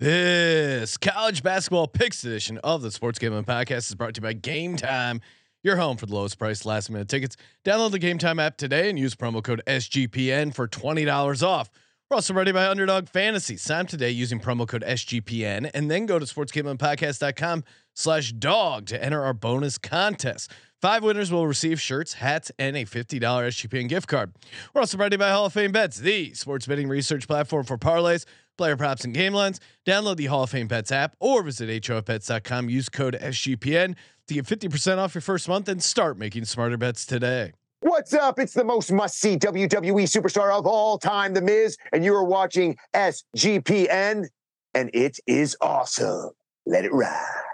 [0.00, 4.32] This college basketball picks edition of the Sports Gambling Podcast is brought to you by
[4.32, 5.20] Game Time.
[5.62, 7.36] Your home for the lowest price last minute tickets.
[7.64, 11.70] Download the Game Time app today and use promo code SGPN for twenty dollars off.
[12.10, 13.56] We're also ready by Underdog Fantasy.
[13.56, 17.62] Sign today using promo code SGPN and then go to sportsgamblingpodcast.com
[17.94, 20.50] slash dog to enter our bonus contest.
[20.82, 24.32] Five winners will receive shirts, hats, and a $50 SGPN gift card.
[24.74, 28.26] We're also ready by Hall of Fame Bets, the sports betting research platform for parlays,
[28.56, 29.60] player props, and game lines.
[29.86, 32.68] Download the Hall of Fame Bets app or visit HOFBets.com.
[32.68, 33.96] Use code SGPN
[34.28, 37.52] to get 50% off your first month and start making smarter bets today.
[37.80, 38.38] What's up?
[38.38, 42.24] It's the most must see WWE superstar of all time, The Miz, and you are
[42.24, 44.26] watching SGPN,
[44.72, 46.30] and it is awesome.
[46.64, 47.53] Let it ride.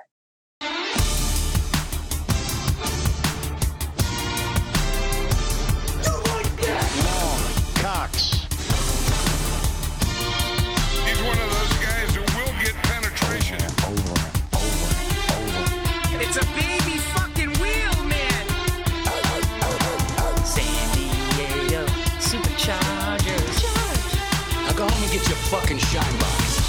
[25.51, 26.61] Fucking shine box.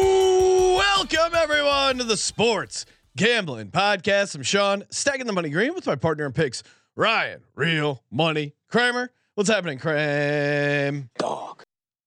[0.00, 4.34] Welcome everyone to the Sports Gambling Podcast.
[4.34, 6.62] I'm Sean, stacking the money green with my partner in picks,
[6.96, 9.10] Ryan, Real Money Kramer.
[9.34, 11.10] What's happening, Cram?
[11.18, 11.62] Dog.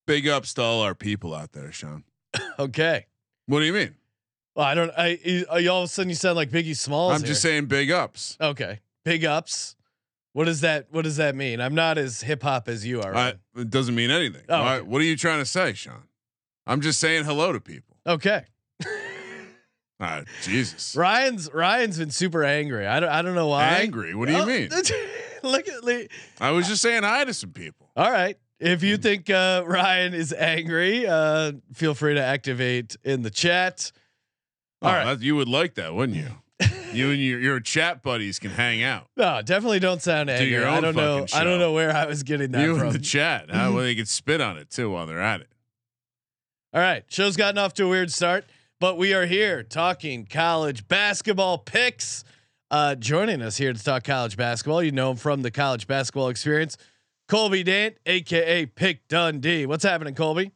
[0.08, 2.04] Big ups to all our people out there, Sean.
[2.58, 3.06] Okay.
[3.46, 3.96] What do you mean?
[4.56, 4.92] Well, I don't.
[4.98, 7.14] I, I all of a sudden you sound like Biggie Smalls.
[7.14, 8.38] I'm just saying big ups.
[8.42, 8.80] Okay.
[9.06, 9.76] Big ups.
[10.34, 10.88] What does that?
[10.92, 11.62] What does that mean?
[11.62, 13.14] I'm not as hip hop as you are.
[13.16, 14.44] I, it doesn't mean anything.
[14.50, 14.88] Oh, Why- okay.
[14.88, 16.04] what are you trying to say, Sean?
[16.66, 17.98] I'm just saying hello to people.
[18.08, 18.46] okay.
[20.00, 20.96] Ah, Jesus.
[20.96, 22.86] Ryan's Ryan's been super angry.
[22.88, 23.10] I don't.
[23.10, 23.64] I don't know why.
[23.68, 24.16] Angry?
[24.16, 24.70] What do you Oh, mean?
[25.44, 26.08] Look at me.
[26.42, 27.90] I was just saying hi to some people.
[27.96, 28.38] All right.
[28.60, 28.86] If Hmm.
[28.88, 33.92] you think uh, Ryan is angry, uh, feel free to activate in the chat.
[34.82, 35.06] Oh, All right.
[35.06, 36.30] that- you would like that, wouldn't you?
[36.96, 39.08] You and your, your chat buddies can hang out.
[39.18, 40.50] No, definitely don't sound angry.
[40.52, 41.22] your I don't know.
[41.22, 42.70] fucking I don't know where I was getting that from.
[42.70, 42.88] you from.
[42.88, 43.50] in the chat.
[43.50, 43.72] Huh?
[43.74, 45.48] well, they can spit on it too while they're at it.
[46.74, 48.46] All right, show's gotten off to a weird start,
[48.80, 52.24] but we are here talking college basketball picks.
[52.72, 56.30] Uh, joining us here to talk college basketball, you know him from the college basketball
[56.30, 56.76] experience,
[57.28, 59.68] Colby Dant, aka Pick Dundee.
[59.68, 60.52] What's happening, Colby?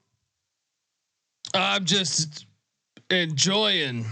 [1.54, 2.48] I'm just
[3.12, 4.06] enjoying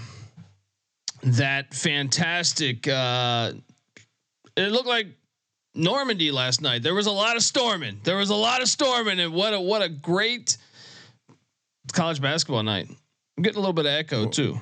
[1.25, 2.87] that fantastic.
[2.87, 3.53] Uh,
[4.55, 5.07] it looked like
[5.73, 6.83] Normandy last night.
[6.83, 7.99] There was a lot of storming.
[8.03, 10.57] There was a lot of storming, and what a what a great
[11.93, 12.87] college basketball night.
[13.37, 14.59] I'm getting a little bit of echo too.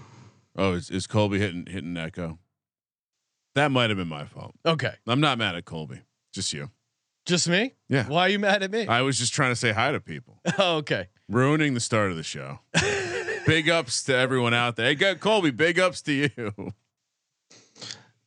[0.57, 2.39] Oh, is, is Colby hitting hitting echo?
[3.55, 4.55] That might have been my fault.
[4.65, 6.01] Okay, I'm not mad at Colby.
[6.33, 6.71] Just you.
[7.27, 7.73] just me.
[7.89, 8.07] Yeah.
[8.07, 8.87] Why are you mad at me?
[8.87, 10.39] I was just trying to say hi to people.
[10.57, 11.09] oh, okay.
[11.29, 12.59] ruining the start of the show.
[13.45, 14.87] big ups to everyone out there.
[14.87, 16.73] Hey, go- Colby, big ups to you.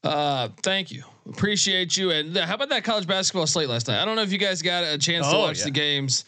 [0.05, 2.11] Uh, thank you, appreciate you.
[2.13, 4.01] And th- how about that college basketball slate last night?
[4.01, 5.65] I don't know if you guys got a chance to Oh, watch yeah.
[5.65, 6.25] the games.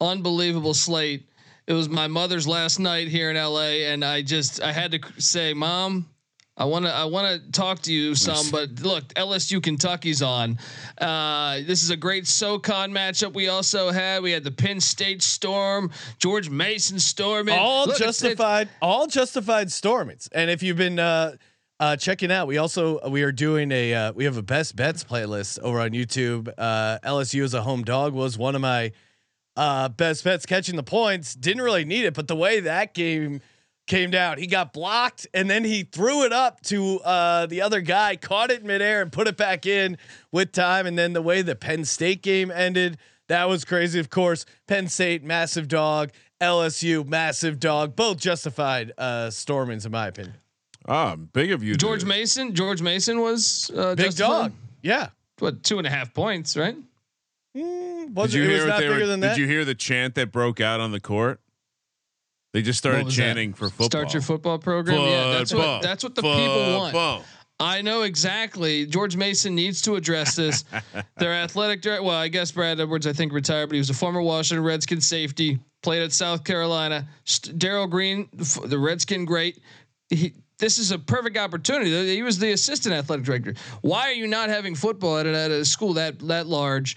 [0.00, 1.28] Unbelievable slate.
[1.66, 5.00] It was my mother's last night here in LA, and I just I had to
[5.20, 6.08] say, Mom,
[6.58, 10.58] I want to I want to talk to you some, but look, LSU Kentucky's on.
[11.00, 13.32] Uh, this is a great SoCon matchup.
[13.32, 17.48] We also had we had the Penn State Storm, George Mason Storm.
[17.48, 21.36] all look, it's- it's- justified all justified stormings and if you've been uh
[21.80, 25.04] uh checking out we also we are doing a uh, we have a best bets
[25.04, 28.90] playlist over on youtube uh lsu as a home dog was one of my
[29.56, 33.40] uh best bets catching the points didn't really need it but the way that game
[33.88, 37.80] came down he got blocked and then he threw it up to uh the other
[37.80, 39.96] guy caught it midair and put it back in
[40.30, 42.96] with time and then the way the penn state game ended
[43.28, 46.10] that was crazy of course penn state massive dog
[46.40, 50.34] lsu massive dog both justified uh stormings in my opinion
[50.90, 52.08] Ah, big of you, George dude.
[52.08, 52.54] Mason.
[52.54, 54.30] George Mason was uh, big justified?
[54.30, 56.76] dog yeah What two and a half points, right?
[57.54, 59.06] Mm, was Did you it, it was not bigger were?
[59.06, 61.40] than Did you hear the chant that broke out on the court?
[62.58, 63.22] They just started was that?
[63.22, 63.86] chanting for football.
[63.86, 65.00] Start your football program.
[65.00, 67.24] yeah, that's what that's what the people want.
[67.60, 68.84] I know exactly.
[68.84, 70.64] George Mason needs to address this.
[71.18, 72.02] Their athletic director.
[72.02, 75.00] Well, I guess Brad Edwards, I think, retired, but he was a former Washington Redskin
[75.00, 75.60] safety.
[75.82, 77.06] Played at South Carolina.
[77.22, 79.60] St- Darrell Green, f- the Redskin great.
[80.10, 82.16] He, this is a perfect opportunity.
[82.16, 83.54] He was the assistant athletic director.
[83.82, 86.96] Why are you not having football at a, at a school that that large,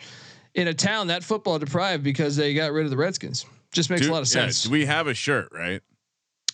[0.55, 3.45] in a town that football deprived because they got rid of the Redskins?
[3.73, 4.63] Just makes Do- a lot of sense.
[4.63, 5.81] do we have a shirt, right?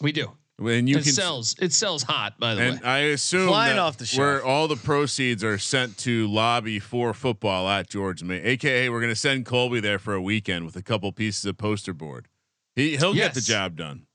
[0.02, 0.31] we do.
[0.60, 1.56] and you it can sells.
[1.60, 2.86] It sells hot, by the and way.
[2.88, 4.19] I assume Flying that off the shelf.
[4.19, 9.00] where all the proceeds are sent to lobby for football at George May, aka we're
[9.02, 12.28] going to send Colby there for a weekend with a couple pieces of poster board.
[12.75, 14.06] He he'll get the job done.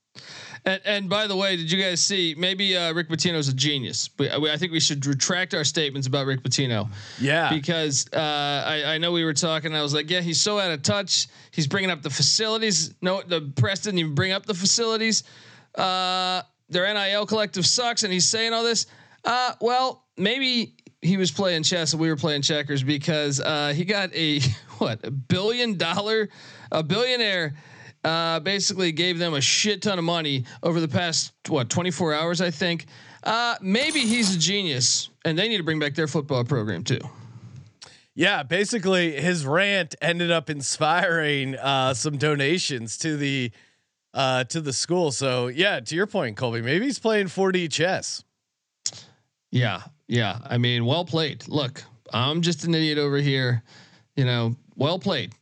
[0.64, 2.34] And, and by the way, did you guys see?
[2.38, 6.26] Maybe uh, Rick Pitino's a genius, but I think we should retract our statements about
[6.26, 6.88] Rick Pitino
[7.20, 7.50] Yeah.
[7.50, 9.74] because uh, I, I know we were talking.
[9.74, 11.26] I was like, yeah, he's so out of touch.
[11.50, 12.94] He's bringing up the facilities.
[13.02, 15.24] No, the press didn't even bring up the facilities.
[15.74, 18.86] Uh, their NIL collective sucks, and he's saying all this.
[19.24, 23.84] Uh, well, maybe he was playing chess and we were playing checkers because uh, he
[23.84, 24.38] got a
[24.78, 26.28] what a billion dollar,
[26.70, 27.54] a billionaire.
[28.04, 32.40] Uh, basically gave them a shit ton of money over the past what 24 hours,
[32.40, 32.86] I think.
[33.22, 36.98] Uh, maybe he's a genius, and they need to bring back their football program too.
[38.14, 43.50] Yeah, basically his rant ended up inspiring uh, some donations to the
[44.12, 45.12] uh, to the school.
[45.12, 48.22] So yeah, to your point, Colby, maybe he's playing 4D chess.
[49.50, 50.38] Yeah, yeah.
[50.44, 51.46] I mean, well played.
[51.48, 53.62] Look, I'm just an idiot over here.
[54.16, 55.32] You know, well played,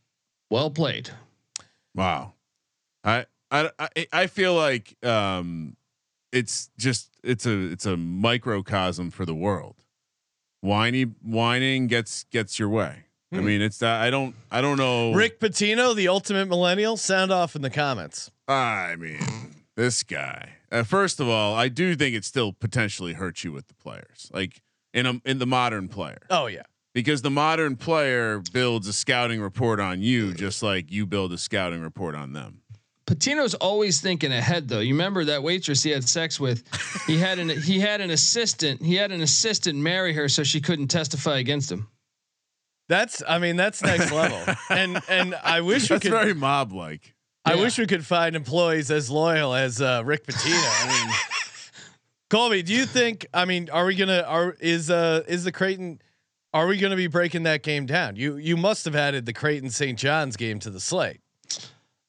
[0.49, 1.09] well played.
[1.93, 2.33] Wow.
[3.03, 5.75] I I I, I feel like um
[6.31, 9.75] it's just it's a it's a microcosm for the world.
[10.61, 13.05] Whiny whining gets gets your way.
[13.33, 15.13] I mean, it's that I don't I don't know.
[15.13, 18.29] Rick Pitino, the ultimate millennial, sound off in the comments.
[18.47, 20.49] I mean, this guy.
[20.69, 24.29] Uh, first of all, I do think it still potentially hurts you with the players,
[24.33, 24.61] like
[24.93, 26.63] in a in the modern player, Oh yeah.
[26.93, 31.37] because the modern player builds a scouting report on you, just like you build a
[31.37, 32.60] scouting report on them.
[33.11, 34.79] Pitino's always thinking ahead, though.
[34.79, 36.63] You remember that waitress he had sex with?
[37.07, 38.81] He had an he had an assistant.
[38.81, 41.89] He had an assistant marry her so she couldn't testify against him.
[42.87, 44.41] That's I mean that's next level.
[44.69, 47.13] and and I wish we That's could very mob like.
[47.43, 47.61] I Yeah.
[47.63, 50.53] wish we could find employees as loyal as uh, Rick Pitino.
[50.55, 51.13] I mean,
[52.29, 53.25] Colby, do you think?
[53.33, 54.21] I mean, are we gonna?
[54.21, 56.01] Are is uh is the Creighton?
[56.53, 58.15] Are we gonna be breaking that game down?
[58.15, 59.99] You you must have added the Creighton St.
[59.99, 61.19] John's game to the slate.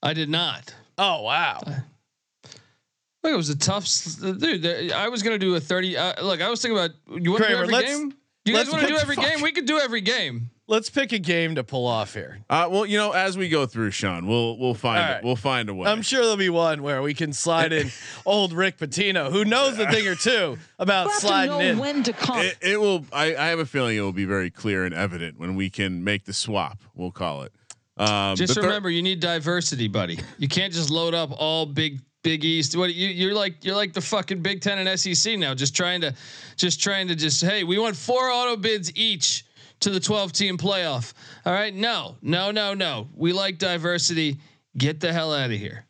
[0.01, 0.75] I did not.
[0.99, 1.61] Oh wow!
[1.65, 4.63] Look, it was a tough, s- dude.
[4.63, 5.97] there- I was gonna do a thirty.
[5.97, 6.91] Uh, look, I was thinking about
[7.23, 8.15] you want to do every let's- game.
[8.45, 9.25] You guys want to do every fuck.
[9.25, 9.41] game?
[9.41, 10.51] We could do every game.
[10.67, 12.41] Let's pick a game to pull off here.
[12.51, 15.25] Uh, well, you know, as we go through, Sean, we'll we'll find All it.
[15.25, 15.89] We'll find a way.
[15.89, 17.93] I'm sure there'll be one where we can slide in
[18.27, 21.61] old Rick Pitino, who knows a thing or two about You have to sliding know
[21.61, 21.79] in.
[21.79, 22.39] when to come.
[22.41, 23.05] it, it will.
[23.13, 26.03] I, I have a feeling it will be very clear and evident when we can
[26.03, 26.79] make the swap.
[26.97, 27.53] We'll call it.
[27.97, 30.19] Um, Just thir- remember, you need diversity, buddy.
[30.39, 32.77] You can't just load up all big Big East.
[32.77, 33.65] What you, you're like?
[33.65, 35.55] You're like the fucking Big Ten and SEC now.
[35.55, 36.15] Just trying to,
[36.57, 39.45] just trying to just hey, we want four auto bids each
[39.81, 41.13] to the 12 team playoff.
[41.45, 43.09] All right, no, no, no, no.
[43.15, 44.39] We like diversity.
[44.77, 45.85] Get the hell out of here.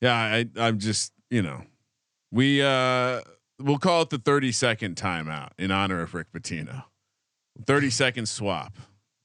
[0.00, 1.62] Yeah, I, I'm just you know,
[2.32, 3.20] we uh
[3.60, 6.84] we'll call it the 30 second timeout in honor of Rick Pitino.
[7.66, 8.76] 30 second swap.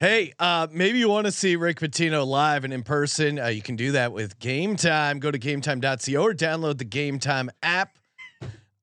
[0.02, 3.38] Hey, uh, maybe you want to see Rick Pitino live and in person.
[3.38, 5.18] Uh, you can do that with Game Time.
[5.18, 7.98] Go to gametime.co or download the Game Time app.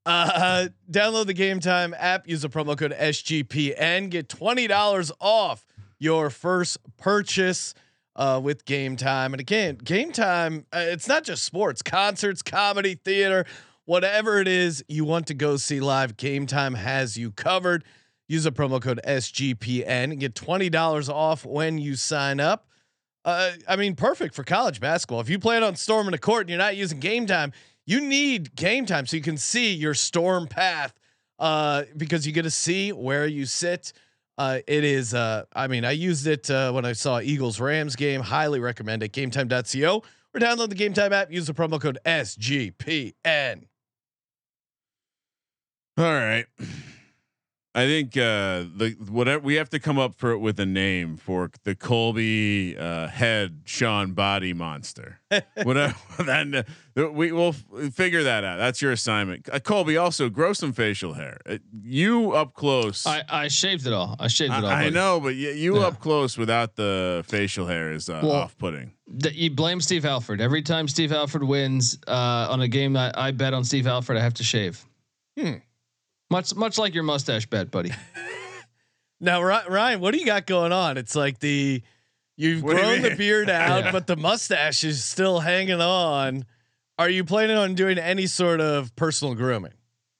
[0.06, 2.28] Uh, download the Game Time app.
[2.28, 4.10] Use the promo code SGPN.
[4.10, 5.66] Get twenty dollars off
[5.98, 7.74] your first purchase
[8.14, 9.34] uh, with Game Time.
[9.34, 10.66] And again, Game Time.
[10.72, 13.44] Uh, it's not just sports, concerts, comedy, theater,
[13.86, 16.16] whatever it is you want to go see live.
[16.16, 17.82] Game Time has you covered.
[18.28, 22.66] Use the promo code SGPN get twenty dollars off when you sign up.
[23.24, 25.20] Uh, I mean, perfect for college basketball.
[25.20, 27.52] If you plan on storming a court and you're not using game time,
[27.86, 30.94] you need game time so you can see your storm path.
[31.38, 33.92] Uh, because you get to see where you sit.
[34.36, 35.14] Uh, it is.
[35.14, 38.20] Uh, I mean, I used it uh, when I saw Eagles Rams game.
[38.20, 39.12] Highly recommend it.
[39.12, 40.02] GameTime.co
[40.34, 41.30] or download the Game Time app.
[41.30, 43.64] Use the promo code SGPN.
[45.96, 46.46] All right.
[47.78, 51.50] I think uh, the whatever we have to come up for with a name for
[51.64, 55.20] the Colby uh, head Sean body monster.
[55.62, 55.94] whatever
[56.24, 56.54] then
[56.96, 57.52] uh, we will
[57.92, 58.56] figure that out.
[58.58, 59.48] That's your assignment.
[59.52, 61.38] Uh, Colby also grow some facial hair.
[61.48, 63.06] Uh, you up close.
[63.06, 64.16] I, I shaved it all.
[64.18, 64.66] I shaved it all.
[64.70, 64.94] I, I buddy.
[64.94, 65.86] know, but you, you Yeah.
[65.88, 68.92] up close without the facial hair is uh, Well, off-putting.
[69.22, 73.16] Th- you blame Steve Alford every time Steve Alford wins uh, on a game that
[73.18, 74.16] I bet on Steve Alford.
[74.16, 74.84] I have to shave.
[75.38, 75.54] Hmm.
[76.30, 77.92] Much much like your mustache bet, buddy.
[79.20, 80.96] Now, Ryan, what do you got going on?
[80.96, 81.82] It's like the
[82.36, 83.90] you've What do you grown the beard out, Yeah.
[83.90, 86.44] but the mustache is still hanging on.
[86.98, 89.72] Are you planning on doing any sort of personal grooming?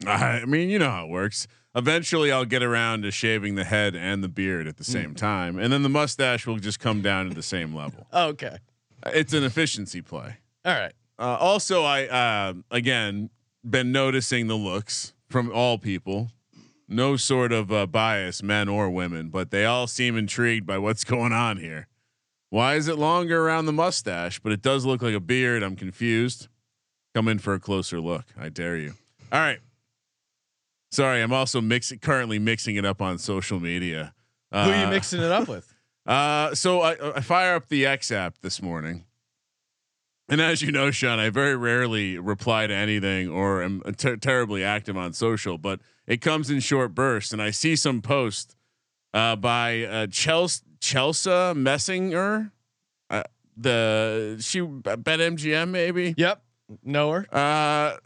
[0.05, 1.47] I mean, you know how it works.
[1.77, 5.61] Eventually, I'll get around to shaving the head and the beard at the same time,
[5.61, 8.07] and then the mustache will just come down to the same level.
[8.13, 8.57] Okay.
[9.07, 10.39] It's an efficiency play.
[10.65, 10.93] All right.
[11.21, 13.31] Uh, also, I uh, again
[13.69, 16.31] been noticing the looks from all people.
[16.89, 21.05] No sort of uh, bias, men or women, but they all seem intrigued by what's
[21.05, 21.87] going on here.
[22.51, 24.41] Why is it longer around the mustache?
[24.41, 25.63] But it does look like a beard.
[25.63, 26.49] I'm confused.
[27.15, 28.25] Come in for a closer look.
[28.39, 28.95] I dare you.
[29.31, 29.59] All right.
[30.91, 34.15] Sorry, I'm also mixing currently mixing it up on social media.
[34.51, 35.71] Uh, Who are you mixing it up with?
[36.07, 39.05] uh, so I, I fire up the X app this morning.
[40.29, 44.63] And as you know, Sean, I very rarely reply to anything or am ter- terribly
[44.63, 47.33] active on social, but it comes in short bursts.
[47.33, 48.55] And I see some post
[49.15, 52.51] uh, by uh, Chelsea, Chelsea Messinger,
[53.09, 53.23] uh,
[53.57, 56.43] the she bet MGM maybe Yep.
[56.85, 57.27] Know her.
[57.35, 57.97] uh,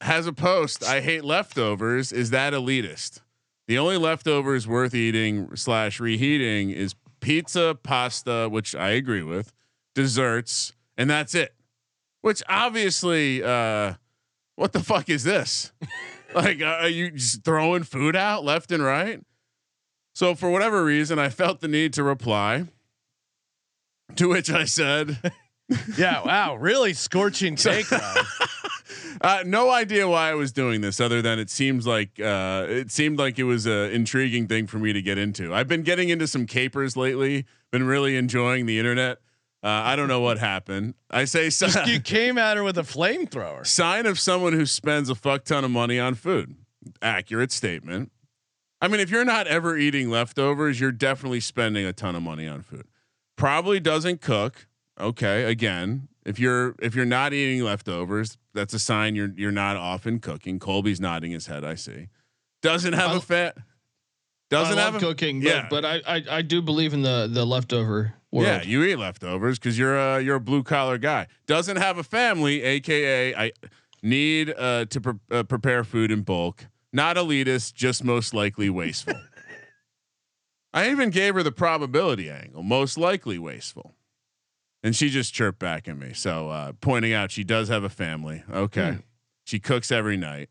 [0.00, 0.82] has a post.
[0.82, 2.10] I hate leftovers.
[2.12, 3.20] Is that elitist?
[3.68, 9.52] The only leftovers worth eating slash reheating is pizza, pasta, which I agree with,
[9.94, 11.54] desserts, and that's it.
[12.20, 13.94] Which obviously, uh,
[14.56, 15.72] what the fuck is this?
[16.34, 19.20] like, uh, are you just throwing food out left and right?
[20.14, 22.66] So for whatever reason, I felt the need to reply.
[24.16, 25.18] To which I said.
[25.96, 26.24] Yeah.
[26.24, 26.56] Wow.
[26.56, 27.86] Really scorching take.
[29.20, 32.90] Uh, no idea why I was doing this, other than it seems like uh, it
[32.90, 35.54] seemed like it was an intriguing thing for me to get into.
[35.54, 37.44] I've been getting into some capers lately.
[37.70, 39.18] Been really enjoying the internet.
[39.62, 40.94] Uh, I don't know what happened.
[41.10, 43.66] I say so, you came at her with a flamethrower.
[43.66, 46.56] sign of someone who spends a fuck ton of money on food.
[47.02, 48.10] Accurate statement.
[48.80, 52.48] I mean, if you're not ever eating leftovers, you're definitely spending a ton of money
[52.48, 52.86] on food.
[53.36, 54.66] Probably doesn't cook.
[54.98, 59.76] Okay, again, if you're if you're not eating leftovers, that's a sign you're you're not
[59.76, 60.58] often cooking.
[60.58, 61.64] Colby's nodding his head.
[61.64, 62.08] I see.
[62.62, 63.56] Doesn't have I- a fat.
[64.50, 65.66] Doesn't have a, cooking, but, yeah.
[65.70, 68.46] but I, I I do believe in the the leftover world.
[68.46, 71.26] Yeah, you eat leftovers because you're a you're a blue collar guy.
[71.46, 73.52] Doesn't have a family, aka I
[74.02, 76.66] need uh, to pre- uh, prepare food in bulk.
[76.92, 79.14] Not elitist, just most likely wasteful.
[80.72, 83.94] I even gave her the probability angle, most likely wasteful,
[84.82, 86.12] and she just chirped back at me.
[86.12, 88.44] So uh, pointing out she does have a family.
[88.52, 88.98] Okay,
[89.44, 90.48] she cooks every night.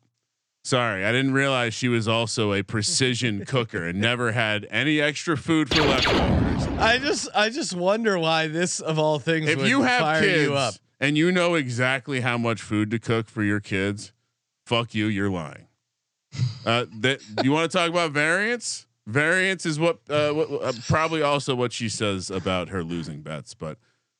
[0.65, 5.37] Sorry, I didn't realize she was also a precision cooker and never had any extra
[5.37, 6.48] food for leftovers.
[6.79, 9.49] I just, I just wonder why this of all things.
[9.49, 10.75] if would you have fire kids you up.
[10.99, 14.13] and you know exactly how much food to cook for your kids,
[14.65, 15.67] fuck you, you're lying.
[16.65, 18.85] Uh, that you want to talk about variance?
[19.07, 23.55] Variance is what, uh, what uh, probably also what she says about her losing bets.
[23.55, 23.79] But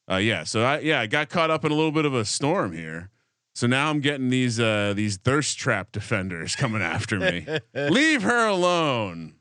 [0.10, 2.26] uh, yeah, so I yeah I got caught up in a little bit of a
[2.26, 3.12] storm here.
[3.54, 7.46] So now I'm getting these uh, these thirst trap defenders coming after me.
[7.76, 9.36] Leave her alone.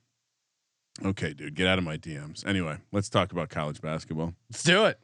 [1.05, 2.47] Okay, dude, get out of my DMs.
[2.47, 4.35] Anyway, let's talk about college basketball.
[4.51, 4.99] Let's do it.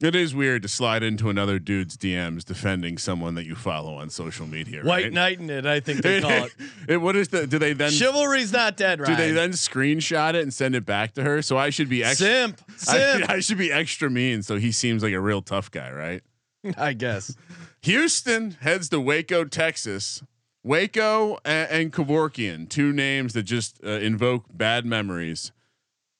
[0.00, 4.10] It is weird to slide into another dude's DMs defending someone that you follow on
[4.10, 4.84] social media.
[4.84, 5.12] White right?
[5.12, 5.66] knighting it.
[5.66, 6.52] I think they call it.
[6.88, 7.48] It- what is the?
[7.48, 7.90] Do they then?
[7.90, 9.08] Chivalry's not dead, right?
[9.08, 11.42] do they then screenshot it and send it back to her?
[11.42, 12.26] So I should be extra.
[12.28, 13.30] Simp, I, simp.
[13.30, 16.22] I should be extra mean, so he seems like a real tough guy, right?
[16.78, 17.34] I guess.
[17.82, 20.22] Houston heads to Waco, Texas.
[20.68, 25.50] Waco and, and Kevorkian, two names that just uh, invoke bad memories.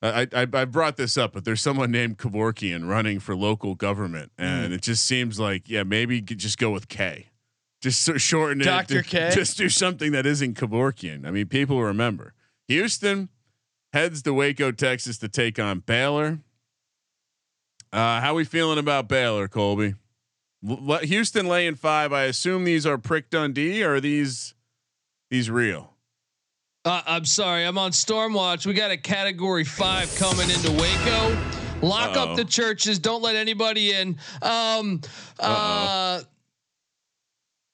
[0.01, 4.33] I, I I brought this up, but there's someone named Kevorkian running for local government,
[4.39, 7.27] and it just seems like yeah, maybe just go with K,
[7.83, 8.65] just so shorten it.
[8.65, 9.03] Dr.
[9.03, 9.31] K?
[9.35, 11.27] Just do something that isn't Kevorkian.
[11.27, 12.33] I mean, people remember.
[12.69, 13.29] Houston
[13.93, 16.39] heads to Waco, Texas, to take on Baylor.
[17.93, 19.95] Uh, how are we feeling about Baylor, Colby?
[20.67, 22.13] L- Houston laying five.
[22.13, 24.55] I assume these are prick Dundee or are these
[25.31, 25.95] these real?
[26.85, 28.65] Uh, I'm sorry, I'm on storm watch.
[28.65, 31.37] We got a Category Five coming into Waco.
[31.87, 32.31] Lock Uh-oh.
[32.31, 32.99] up the churches.
[32.99, 34.19] Don't let anybody in.
[34.43, 35.01] Um,
[35.39, 36.21] uh,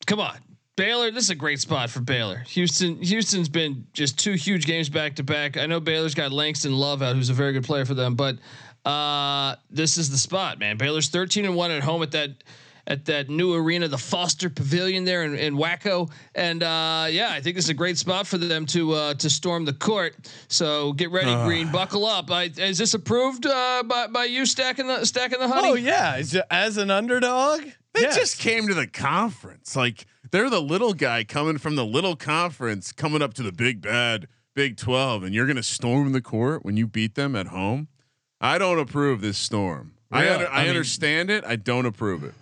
[0.07, 0.37] come on,
[0.77, 1.11] Baylor.
[1.11, 2.39] This is a great spot for Baylor.
[2.49, 3.01] Houston.
[3.03, 5.57] Houston's been just two huge games back to back.
[5.57, 8.39] I know Baylor's got Langston Love out, who's a very good player for them, but
[8.85, 10.77] uh, this is the spot, man.
[10.77, 12.31] Baylor's 13 and one at home at that
[12.87, 16.09] at that new arena, the Foster Pavilion there in, in Waco.
[16.35, 19.65] And uh, yeah, I think it's a great spot for them to uh, to storm
[19.65, 20.15] the court.
[20.49, 21.71] So get ready, Green.
[21.73, 22.31] Buckle up.
[22.31, 25.69] I, is this approved uh, by by you stacking the stacking the honey?
[25.71, 27.63] Oh yeah, as an underdog.
[27.95, 28.17] They Yes.
[28.17, 29.77] just came to the conference.
[29.77, 33.81] Like they're the little guy coming from the little conference, coming up to the big
[33.81, 37.89] bad Big Twelve, and you're gonna storm the court when you beat them at home.
[38.41, 39.93] I don't approve this storm.
[40.13, 41.45] I under, I, I mean- understand it.
[41.45, 42.35] I don't approve it.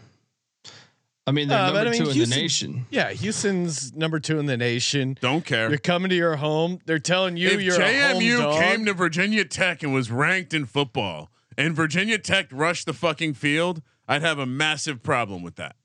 [1.26, 2.87] I mean, they're Uh, number I mean, two in Houston- the nation.
[2.91, 5.17] Yeah, Houston's number two in the nation.
[5.21, 5.69] Don't care.
[5.69, 6.81] You're coming to your home.
[6.85, 8.61] They're telling you if you're a home JMU dog.
[8.61, 13.35] came to Virginia Tech and was ranked in football, and Virginia Tech rushed the fucking
[13.35, 15.76] field, I'd have a massive problem with that.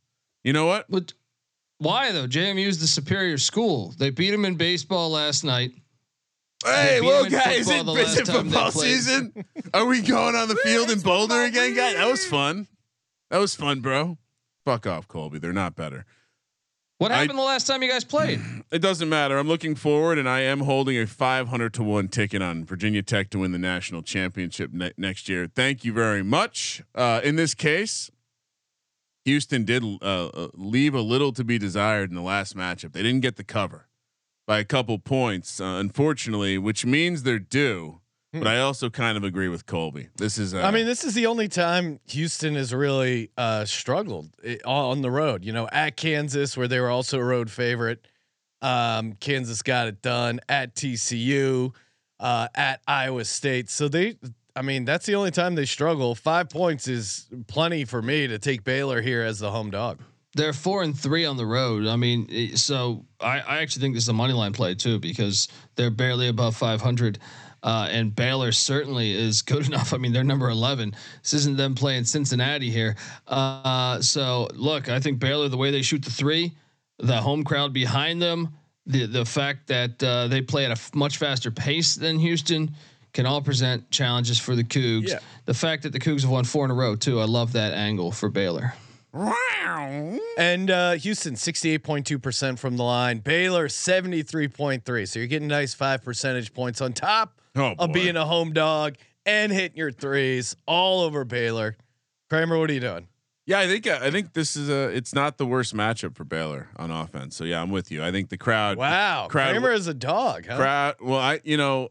[0.43, 0.87] You know what?
[0.89, 1.13] But
[1.77, 2.27] why though?
[2.27, 3.93] JMU is the superior school.
[3.97, 5.71] They beat them in baseball last night.
[6.65, 9.45] Hey, well, guys, is it, football it last time they football season?
[9.75, 11.93] Are we going on the field in Boulder again, guys?
[11.93, 12.67] That was fun.
[13.29, 14.17] That was fun, bro.
[14.67, 15.39] Fuck off, Colby.
[15.39, 16.03] They're not better.
[16.97, 18.41] What I- happened the last time you guys played?
[18.69, 19.37] It doesn't matter.
[19.37, 23.29] I'm looking forward, and I am holding a 500 to one ticket on Virginia Tech
[23.29, 25.47] to win the national championship ne- next year.
[25.47, 26.83] Thank you very much.
[26.93, 28.11] Uh, in this case,
[29.23, 32.91] Houston did uh, uh, leave a little to be desired in the last matchup.
[32.91, 33.87] They didn't get the cover
[34.45, 38.01] by a couple points, uh, unfortunately, which means they're due.
[38.39, 40.09] But I also kind of agree with Colby.
[40.17, 44.29] This is, uh, I mean, this is the only time Houston has really uh, struggled
[44.65, 45.43] on the road.
[45.43, 48.05] You know, at Kansas, where they were also a road favorite,
[48.61, 50.39] um, Kansas got it done.
[50.49, 51.73] At TCU,
[52.19, 53.69] uh, at Iowa State.
[53.69, 54.17] So they,
[54.55, 56.15] I mean, that's the only time they struggle.
[56.15, 60.01] Five points is plenty for me to take Baylor here as the home dog.
[60.33, 61.87] They're four and three on the road.
[61.87, 64.99] I mean, eh, so I, I actually think this is a money line play too
[64.99, 67.17] because they're barely above 500.
[67.63, 69.93] Uh, and Baylor certainly is good enough.
[69.93, 70.93] I mean, they're number 11.
[71.21, 72.95] This isn't them playing Cincinnati here.
[73.27, 76.53] Uh, so look, I think Baylor, the way they shoot the three,
[76.99, 78.49] the home crowd behind them,
[78.85, 82.71] the the fact that uh, they play at a f- much faster pace than Houston
[83.13, 85.09] can all present challenges for the Cougs.
[85.09, 85.19] Yeah.
[85.45, 87.73] The fact that the Cougs have won four in a row too, I love that
[87.73, 88.73] angle for Baylor.
[90.37, 93.19] And uh, Houston, 68.2% from the line.
[93.19, 95.07] Baylor, 73.3.
[95.07, 98.95] So you're getting nice five percentage points on top Oh, of being a home dog
[99.25, 101.75] and hitting your threes all over Baylor.
[102.29, 103.07] Kramer, what are you doing?
[103.45, 104.89] Yeah, I think uh, I think this is a.
[104.89, 107.35] It's not the worst matchup for Baylor on offense.
[107.35, 108.03] So yeah, I'm with you.
[108.03, 108.77] I think the crowd.
[108.77, 109.27] Wow.
[109.29, 110.57] crowd- Kramer is a dog, huh?
[110.57, 110.95] Crowd.
[111.01, 111.89] Well, I you know,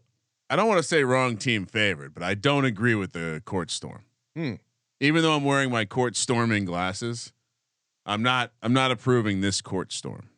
[0.50, 3.70] I don't want to say wrong team favored, but I don't agree with the court
[3.70, 4.02] storm.
[4.36, 4.54] Hmm.
[5.00, 7.32] Even though I'm wearing my court storming glasses,
[8.04, 8.52] I'm not.
[8.62, 10.28] I'm not approving this court storm.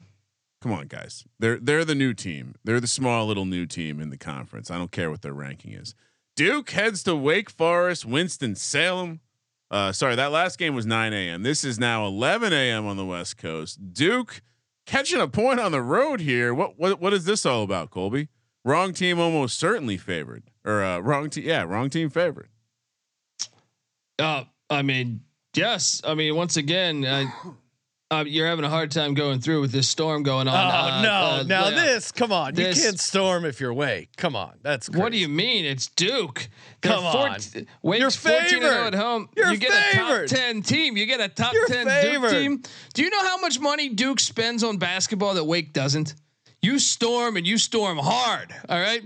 [0.60, 1.24] Come on, guys.
[1.38, 2.56] They're they're the new team.
[2.64, 4.70] They're the small little new team in the conference.
[4.70, 5.94] I don't care what their ranking is.
[6.34, 9.20] Duke heads to Wake Forest, Winston Salem.
[9.70, 11.42] Uh, sorry, that last game was 9 a.m.
[11.42, 12.86] This is now 11 a.m.
[12.86, 13.92] on the West Coast.
[13.92, 14.40] Duke
[14.86, 16.52] catching a point on the road here.
[16.54, 18.28] What what what is this all about, Colby?
[18.64, 21.44] Wrong team almost certainly favored, or uh, wrong team?
[21.44, 22.48] Yeah, wrong team favored.
[24.18, 25.20] Uh, I mean,
[25.54, 26.02] yes.
[26.04, 27.26] I mean, once again, uh,
[28.10, 30.56] uh, you're having a hard time going through with this storm going Oh, on.
[30.56, 31.10] Uh, no.
[31.12, 32.54] uh, now, this, come on.
[32.54, 34.08] This- you can't storm if you're away.
[34.16, 34.54] Come on.
[34.62, 35.02] That's crazy.
[35.02, 35.64] What do you mean?
[35.64, 36.48] It's Duke.
[36.80, 37.38] They're Come on.
[37.82, 38.86] Wake's You're 14 and 0 favored.
[38.86, 39.28] at home.
[39.36, 40.96] You're you get a top 10 team.
[40.96, 42.30] You get a top You're 10 favored.
[42.30, 42.62] Duke team.
[42.94, 46.14] Do you know how much money Duke spends on basketball that Wake doesn't?
[46.62, 48.52] You storm and you storm hard.
[48.68, 49.02] All right.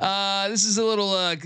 [0.00, 1.36] Uh, this is a little uh,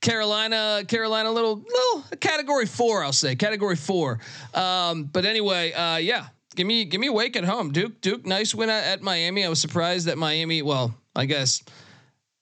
[0.00, 3.02] Carolina, Carolina, little little category four.
[3.04, 4.18] I'll say category four.
[4.54, 6.26] Um, but anyway, uh, yeah.
[6.56, 7.72] Give me give me Wake at home.
[7.72, 9.44] Duke Duke nice win at, Miami.
[9.44, 10.62] I was surprised that Miami.
[10.62, 11.62] Well, I guess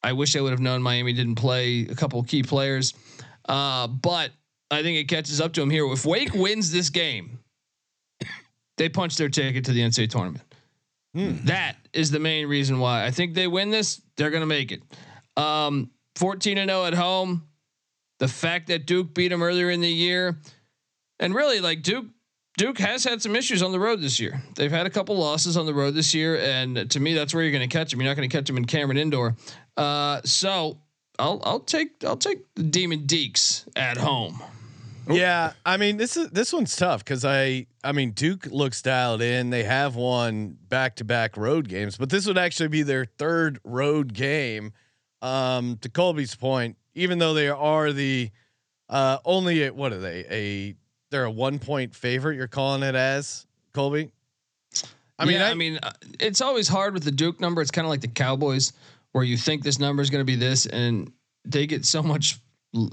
[0.03, 2.94] I wish I would have known Miami didn't play a couple key players.
[3.49, 4.31] Uh, but
[4.71, 5.87] I think it catches up to them here.
[5.92, 7.38] If Wake wins this game,
[8.77, 10.44] they punch their ticket to the NCAA tournament.
[11.14, 14.01] That is the main reason why I think they win this.
[14.16, 14.83] They're going to make it.
[15.37, 17.49] Um, 14 and 0 at home.
[18.18, 20.38] The fact that Duke beat them earlier in the year,
[21.21, 22.07] and really like Duke,
[22.59, 24.42] Duke has had some issues on the road this year.
[24.57, 27.44] They've had a couple losses on the road this year, and to me, that's where
[27.44, 28.01] you're going to catch them.
[28.01, 29.37] You're not going to catch them in Cameron Indoor.
[29.77, 30.81] Uh, so
[31.21, 34.42] I'll I'll take I'll take the Demon Deacs at home.
[35.09, 39.23] Yeah, I mean this is this one's tough because I I mean Duke looks dialed
[39.23, 39.51] in.
[39.51, 43.61] They have won back to back road games, but this would actually be their third
[43.62, 44.73] road game.
[45.23, 48.31] Um, to Colby's point, even though they are the
[48.88, 50.75] uh, only what are they a
[51.11, 52.37] they're a one point favorite.
[52.37, 54.11] You're calling it as Colby.
[55.18, 55.90] I mean, yeah, I, I, mean, uh,
[56.21, 57.61] it's always hard with the Duke number.
[57.61, 58.73] It's kind of like the Cowboys,
[59.12, 61.11] where you think this number is going to be this, and
[61.44, 62.37] they get so much
[62.75, 62.90] l-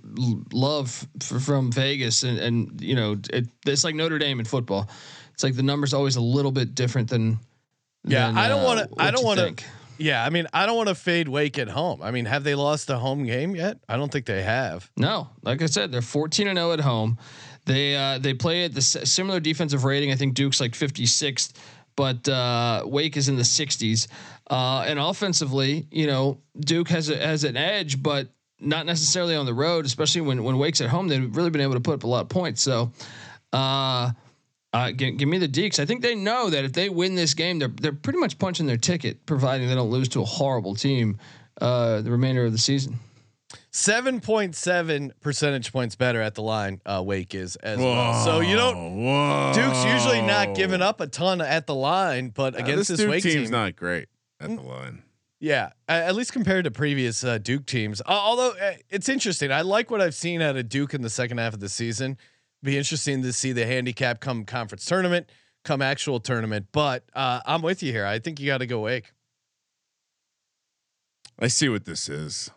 [0.51, 4.89] love f- from Vegas, and and you know, it, it's like Notre Dame in football.
[5.34, 7.38] It's like the number's always a little bit different than.
[8.08, 9.54] Yeah, than, I don't uh, wanna- I don't wanna-
[9.97, 12.01] yeah, I mean, I don't want to fade Wake at home.
[12.01, 13.78] I mean, have they lost a home game yet?
[13.88, 14.89] I don't think they have.
[14.97, 17.17] No, like I said, they're 14 and 0 at home.
[17.65, 20.12] They uh, they play at the similar defensive rating.
[20.12, 21.54] I think Duke's like 56th,
[21.95, 24.08] but uh, Wake is in the 60s.
[24.49, 29.45] Uh, and offensively, you know, Duke has a, has an edge, but not necessarily on
[29.45, 29.86] the road.
[29.86, 32.21] Especially when when Wake's at home, they've really been able to put up a lot
[32.21, 32.62] of points.
[32.62, 32.91] So.
[33.54, 34.12] Uh,
[34.73, 35.80] uh, give, give me the Deacs.
[35.80, 38.65] I think they know that if they win this game, they're they're pretty much punching
[38.65, 41.17] their ticket, providing they don't lose to a horrible team
[41.62, 42.99] uh, the remainder of the season.
[43.77, 46.79] Seven point seven percentage points better at the line.
[46.85, 48.23] Uh, Wake is as well.
[48.23, 49.03] So you don't.
[49.03, 49.51] Whoa.
[49.53, 52.99] Duke's usually not giving up a ton at the line, but Uh, against this this,
[52.99, 54.07] Duke Wake team's team, not great
[54.39, 55.03] at the line.
[55.41, 57.99] yeah, at least compared to previous uh, Duke teams.
[57.99, 61.09] Uh, although uh, it's interesting, I like what I've seen out of Duke in the
[61.09, 62.17] second half of the season.
[62.63, 65.29] Be interesting to see the handicap come conference tournament,
[65.65, 66.67] come actual tournament.
[66.71, 68.05] But uh, I'm with you here.
[68.05, 69.11] I think you got to go Wake.
[71.38, 72.51] I see what this is.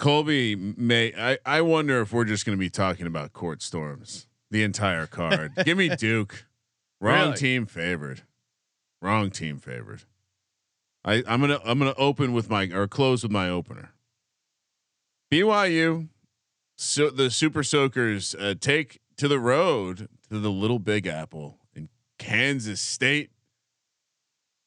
[0.00, 1.12] Colby may.
[1.16, 5.06] I, I wonder if we're just going to be talking about court storms the entire
[5.06, 5.52] card.
[5.64, 6.46] Give me Duke.
[7.00, 7.36] Wrong Really?
[7.36, 8.22] team favored.
[9.02, 10.02] Wrong team favored.
[11.04, 13.92] I I'm gonna I'm gonna open with my or close with my opener.
[15.32, 16.08] BYU,
[16.76, 21.88] so the Super Soakers uh, take to the road to the Little Big Apple in
[22.18, 23.30] Kansas State.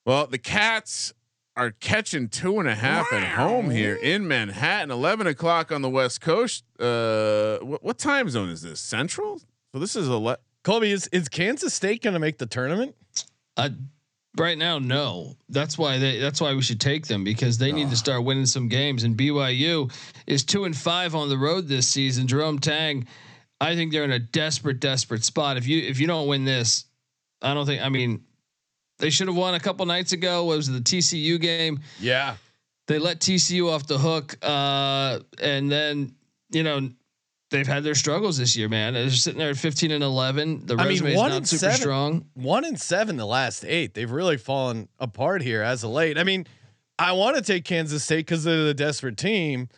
[0.06, 1.14] Well, the Cats
[1.56, 4.92] are catching two and a half at home here in Manhattan.
[4.92, 6.64] Eleven o'clock on the West Coast.
[6.80, 8.80] Uh, what, what time zone is this?
[8.80, 9.40] Central.
[9.72, 12.96] So this is a le- Colby, is is Kansas State going to make the tournament?
[13.58, 13.70] Uh,
[14.38, 15.36] right now, no.
[15.50, 16.20] That's why they.
[16.20, 19.04] That's why we should take them because they need to start winning some games.
[19.04, 19.94] And BYU
[20.26, 22.28] is two and five on the road this season.
[22.28, 23.06] Jerome Tang,
[23.62, 25.58] I think they're in a desperate, desperate spot.
[25.58, 26.86] If you if you don't win this,
[27.42, 27.84] I don't think.
[27.84, 28.24] I mean,
[29.04, 30.46] they should have won a couple nights ago.
[30.46, 31.82] What was it, the TCU game?
[32.00, 32.38] Yeah.
[32.88, 36.16] They let TCU off the hook, uh, and then
[36.50, 36.90] you know.
[37.52, 38.96] They've had their struggles this year, man.
[38.96, 40.66] They're sitting there at 15 and 11.
[40.66, 42.26] The I mean, one is not super seven- strong.
[42.34, 43.94] One and seven the last eight.
[43.94, 46.18] They've really fallen apart here as of late.
[46.18, 46.48] I mean,
[46.98, 49.70] I want to take Kansas State because they're the desperate team,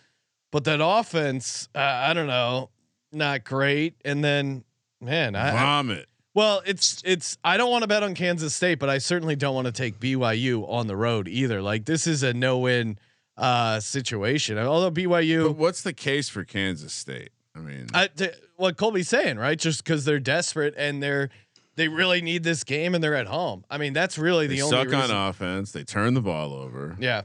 [0.54, 2.70] but that offense, uh, I don't know,
[3.12, 3.96] not great.
[4.06, 4.64] And then,
[5.02, 6.08] man, I, I vomit.
[6.36, 7.38] Well, it's it's.
[7.44, 10.00] I don't want to bet on Kansas State, but I certainly don't want to take
[10.00, 11.62] BYU on the road either.
[11.62, 13.00] Like this is a no-win
[13.38, 14.58] uh, situation.
[14.58, 17.30] Although But BYU, what's the case for Kansas State?
[17.56, 19.58] I mean, I, t- what Colby's saying, right?
[19.58, 21.30] Just because they're desperate and they're
[21.78, 23.64] they really need this game and they're at home.
[23.70, 25.16] I mean, that's really they the only suck reason.
[25.16, 25.72] on offense.
[25.72, 26.98] They turn the ball over.
[27.00, 27.22] Yeah,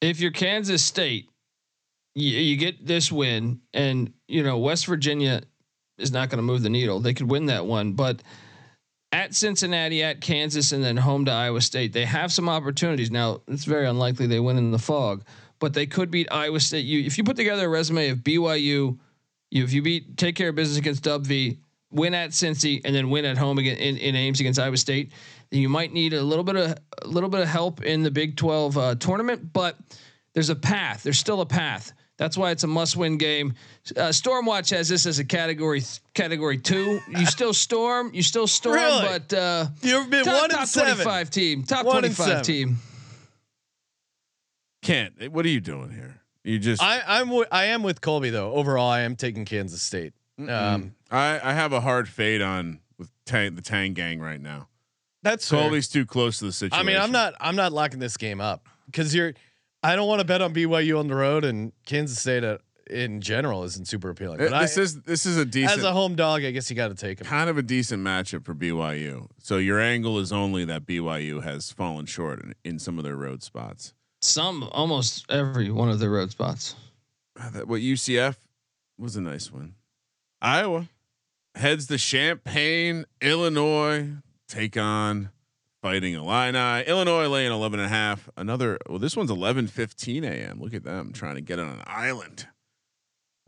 [0.00, 1.28] if you're Kansas State,
[2.14, 5.42] you, you get this win, and you know West Virginia
[5.98, 7.00] is not going to move the needle.
[7.00, 8.22] They could win that one, but
[9.12, 13.10] at Cincinnati, at Kansas, and then home to Iowa State, they have some opportunities.
[13.10, 15.24] Now it's very unlikely they win in the Phog,
[15.58, 16.84] but they could beat Iowa State.
[16.84, 18.98] You, if you put together a resume of BYU,
[19.50, 21.58] you if you beat take care of business against Dub V,
[21.90, 25.12] win at Cincy, and then win at home again in, in Ames against Iowa State,
[25.50, 28.10] then you might need a little bit of a little bit of help in the
[28.10, 29.52] Big Twelve uh, tournament.
[29.52, 29.76] But
[30.34, 31.02] there's a path.
[31.04, 31.92] There's still a path.
[32.18, 33.52] That's why it's a must-win game.
[33.94, 35.82] Uh, Stormwatch has this as a category
[36.14, 36.98] category two.
[37.10, 38.10] You still storm.
[38.14, 39.06] You still storm, Really?
[39.06, 40.94] but uh, you've been top, one top and seven.
[40.94, 41.62] 25 team.
[41.64, 42.78] Top One and 25 team.
[44.82, 45.30] Can't.
[45.32, 46.20] What are you doing here?
[46.44, 46.82] You just.
[46.82, 48.52] I, I'm wi- I am with Colby though.
[48.52, 50.12] Overall, I am taking Kansas State.
[50.38, 54.68] Um, I I have a hard fade on with Tang, the Tang Gang right now.
[55.22, 55.60] that's fair.
[55.60, 56.78] Colby's too close to the situation.
[56.78, 59.34] I mean, I'm not I'm not locking this game up because you're.
[59.86, 62.58] I don't want to bet on BYU on the road and Kansas State uh,
[62.90, 64.38] in general isn't super appealing.
[64.38, 66.76] But This I, is this is a decent, as a home dog, I guess you
[66.76, 67.26] got to take them.
[67.26, 69.28] kind of a decent matchup for BYU.
[69.38, 73.16] So your angle is only that BYU has fallen short in, in some of their
[73.16, 73.94] road spots.
[74.20, 76.74] Some almost every one of their road spots.
[77.38, 78.36] Uh, That what UCF
[78.98, 79.74] was a nice one.
[80.42, 80.88] Iowa
[81.54, 84.08] heads to Champaign, Illinois,
[84.48, 85.30] take on
[85.82, 86.84] Fighting Illini.
[86.86, 88.28] Illinois laying 11 and a half.
[88.36, 90.60] Another, well, this one's 11 15 a.m.
[90.60, 92.48] Look at them trying to get on an island.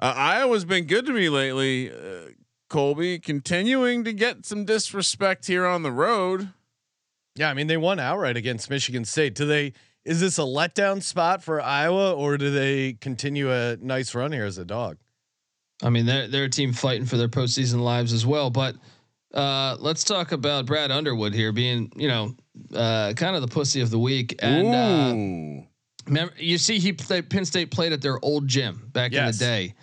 [0.00, 1.90] Uh, Iowa's been good to me lately.
[1.90, 2.30] Uh,
[2.68, 6.50] Colby continuing to get some disrespect here on the road.
[7.34, 9.34] Yeah, I mean they won outright against Michigan State.
[9.34, 9.72] Do they?
[10.04, 14.44] Is this a letdown spot for Iowa, or do they continue a nice run here
[14.44, 14.98] as a dog?
[15.82, 18.50] I mean, they're they're a team fighting for their postseason lives as well.
[18.50, 18.76] But
[19.34, 22.34] uh, let's talk about Brad Underwood here being, you know,
[22.74, 24.36] uh, kind of the pussy of the week.
[24.40, 25.66] And uh,
[26.06, 29.32] remember, you see, he played Penn State played at their old gym back in the
[29.32, 29.74] day.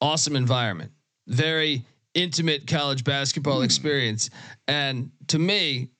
[0.00, 0.92] Awesome environment,
[1.28, 4.30] very intimate college basketball experience,
[4.66, 5.90] and to me,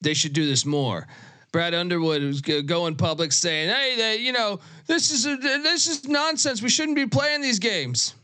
[0.00, 1.06] they should do this more.
[1.52, 5.88] Brad Underwood was go go public saying, "Hey, they, you know, this is a, this
[5.88, 6.62] is nonsense.
[6.62, 8.14] We shouldn't be playing these games."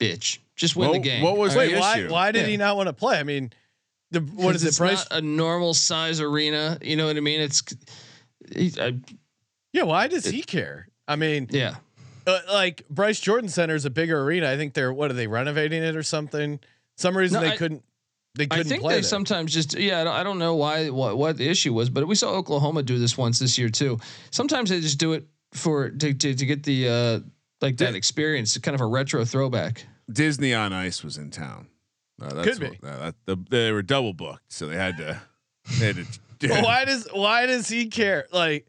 [0.00, 1.22] Bitch, just win What- the game.
[1.22, 1.68] what was All right?
[1.68, 1.98] the Wait, why?
[1.98, 2.10] issue.
[2.12, 2.46] Why did Yeah.
[2.48, 3.18] he not want to play?
[3.18, 3.52] I mean,
[4.10, 4.68] the what is it?
[4.68, 5.08] it's Bryce?
[5.10, 6.78] not a normal size arena.
[6.82, 7.40] You know what I mean?
[7.40, 7.62] It's,
[8.54, 8.94] he, I,
[9.72, 10.88] yeah, why does he care?
[11.08, 11.76] I mean, yeah.
[12.26, 14.50] uh, like Bryce Jordan Center is a bigger arena.
[14.50, 16.60] I think they're what are they renovating it or something?
[16.96, 17.82] Some reason No, they I- couldn't.
[18.36, 19.08] They I couldn't think play they there.
[19.08, 20.00] sometimes just yeah.
[20.00, 22.82] I don't, I don't know why what what the issue was, but we saw Oklahoma
[22.82, 24.00] do this once this year too.
[24.32, 27.20] Sometimes they just do it for to to, to get the uh,
[27.60, 29.86] like that experience, kind of a retro throwback.
[30.10, 31.68] Disney on Ice was in town.
[32.20, 32.78] Uh, that's Could be.
[32.80, 35.20] what- uh, that, the, they were double booked, so they had to.
[35.78, 36.04] They had to
[36.48, 38.26] But why does why does he care?
[38.32, 38.66] Like,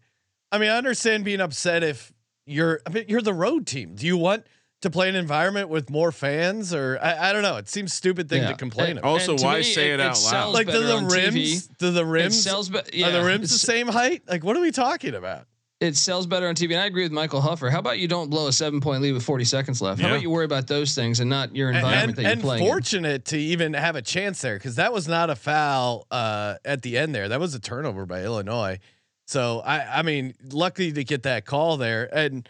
[0.51, 2.13] I mean, I understand being upset if
[2.45, 2.79] you're.
[2.85, 3.95] I mean, you're the road team.
[3.95, 4.45] Do you want
[4.81, 7.57] to play an environment with more fans, or I, I don't know?
[7.57, 8.49] It seems stupid thing Yeah.
[8.49, 9.09] to complain And- about.
[9.09, 10.53] Also, why me, say it out loud?
[10.53, 11.35] like, do the rims?
[11.67, 11.77] TV.
[11.79, 12.41] Do the It rims?
[12.43, 14.23] sells be- yeah, are the rims the same height?
[14.27, 15.47] Like, what are we talking about?
[15.81, 17.69] It sells better on TV, and I agree with Michael Huffer.
[17.69, 19.99] How about you don't blow a seven point lead with forty seconds left?
[19.99, 20.13] How Yeah.
[20.13, 22.63] about you worry about those things and not your environment and, that you're and playing?
[22.63, 22.69] in?
[22.69, 26.81] fortunate to even have a chance there because that was not a foul uh, at
[26.81, 27.27] the end there.
[27.27, 28.79] That was a turnover by Illinois.
[29.27, 32.07] So I, I mean, lucky to get that call there.
[32.15, 32.47] And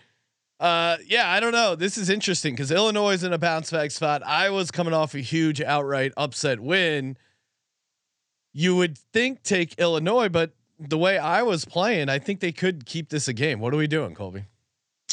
[0.59, 1.73] uh, yeah, I don't know.
[1.75, 4.21] This is interesting because Illinois is in a bounce back spot.
[4.23, 7.17] Iowa's coming off a huge outright upset win.
[8.53, 13.09] You would think take Illinois, but the way Iowa's playing, I think they could keep
[13.09, 13.59] this a game.
[13.59, 14.43] What are we doing, Colby?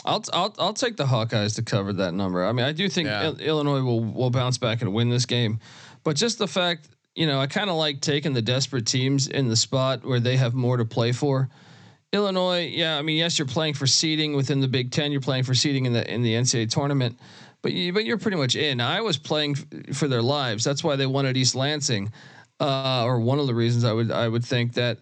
[0.05, 2.45] I'll I'll I'll take the Hawkeyes to cover that number.
[2.45, 3.27] I mean, I do think Yeah.
[3.29, 5.61] Il- Illinois will will bounce back and win this game,
[6.03, 9.49] but just the fact, you know, I kind of like taking the desperate teams in
[9.49, 11.49] the spot where they have more to play for.
[12.13, 15.13] Illinois, yeah, I mean, yes, you're playing for seeding within the Big Ten.
[15.13, 17.19] You're playing for seeding in the in the NCAA tournament,
[17.63, 18.81] but you, but you're pretty much in.
[18.81, 20.65] Iowa's playing f- for their lives.
[20.65, 22.11] That's why they wanted East Lansing,
[22.61, 24.99] uh, or one of the reasons I would I would think that.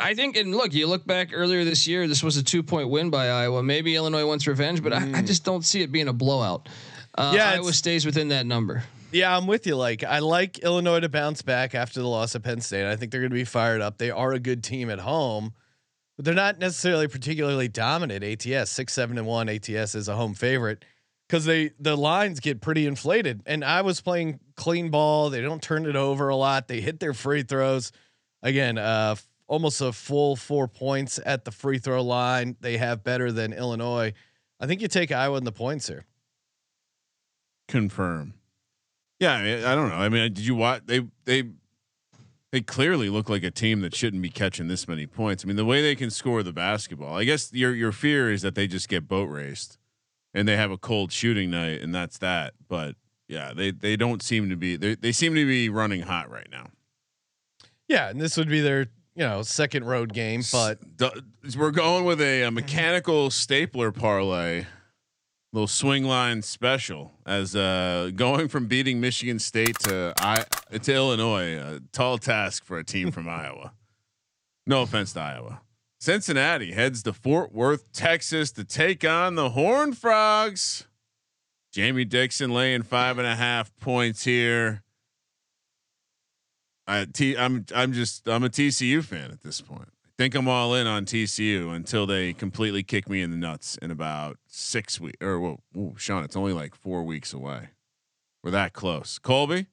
[0.00, 2.08] I think, and look, you look back earlier this year.
[2.08, 3.62] This was a two point win by Iowa.
[3.62, 6.68] Maybe Illinois wants revenge, but I, I just don't see it being a blowout.
[7.16, 8.84] Uh, Yeah, Iowa stays within that number.
[9.12, 9.76] Yeah, I'm with you.
[9.76, 12.86] Like, I like Illinois to bounce back after the loss of Penn State.
[12.86, 13.98] I think they're going to be fired up.
[13.98, 15.52] They are a good team at home,
[16.16, 18.22] but they're not necessarily particularly dominant.
[18.24, 19.48] ATS six seven and one.
[19.48, 20.84] ATS is a home favorite
[21.28, 23.42] because they the lines get pretty inflated.
[23.46, 25.30] And Iowa's playing clean ball.
[25.30, 26.68] They don't turn it over a lot.
[26.68, 27.92] They hit their free throws.
[28.42, 29.16] Again, uh,
[29.48, 32.56] almost a full four points at the free throw line.
[32.60, 34.12] They have better than Illinois.
[34.60, 36.06] I think you take Iowa in the points here.
[37.66, 38.34] confirm.
[39.20, 39.96] Yeah, I, mean, I don't know.
[39.96, 40.82] I mean, did you watch?
[40.86, 41.42] They they
[42.52, 45.44] they clearly look like a team that shouldn't be catching this many points.
[45.44, 47.16] I mean, the way they can score the basketball.
[47.16, 49.76] I guess your your fear is that they just get boat raced,
[50.32, 52.54] and they have a cold shooting night, and that's that.
[52.68, 52.94] But
[53.26, 54.76] yeah, they they don't seem to be.
[54.76, 56.68] They they seem to be running hot right now.
[57.88, 58.86] Yeah, and this would be their
[59.18, 60.78] you know second road game, but
[61.56, 64.64] we're going with a, a mechanical stapler parlay,
[65.52, 70.44] little swing line special as uh, going from beating Michigan State to I
[70.78, 73.72] to Illinois, a tall task for a team from Iowa.
[74.68, 75.62] No offense to Iowa.
[75.98, 80.86] Cincinnati heads to Fort Worth, Texas to take on the Horn Frogs.
[81.72, 84.84] Jamie Dixon laying five and a half points here.
[86.88, 89.88] I T I'm I'm just I'm a TCU fan at this point.
[90.04, 93.78] I think I'm all in on TCU until they completely kick me in the nuts
[93.80, 95.18] in about six weeks.
[95.20, 97.68] Or well, whoa, Sean, it's only like four weeks away.
[98.42, 99.18] We're that close.
[99.18, 99.66] Colby,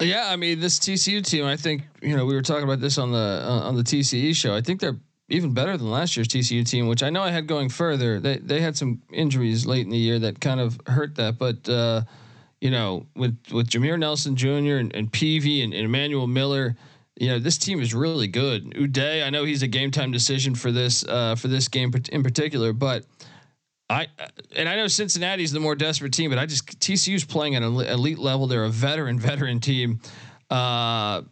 [0.00, 1.44] Yeah, I mean this TCU team.
[1.44, 4.34] I think you know we were talking about this on the uh, on the TCE
[4.34, 4.54] show.
[4.54, 7.46] I think they're even better than last year's TCU team, which I know I had
[7.46, 8.18] going further.
[8.18, 11.68] They they had some injuries late in the year that kind of hurt that, but
[11.68, 12.02] uh,
[12.62, 14.76] you know with with Jameer Nelson Jr.
[14.78, 16.76] and, and Peavy and, and Emmanuel Miller.
[17.16, 18.70] You know this team is really good.
[18.70, 22.22] Udeh, I know he's a game time decision for this uh, for this game in
[22.22, 23.04] particular, but
[23.90, 24.06] I
[24.56, 27.74] and I know Cincinnati's the more desperate team, but I just TCU's playing at an
[27.80, 28.46] elite level.
[28.46, 30.00] They're a veteran veteran team.
[30.48, 31.22] Uh,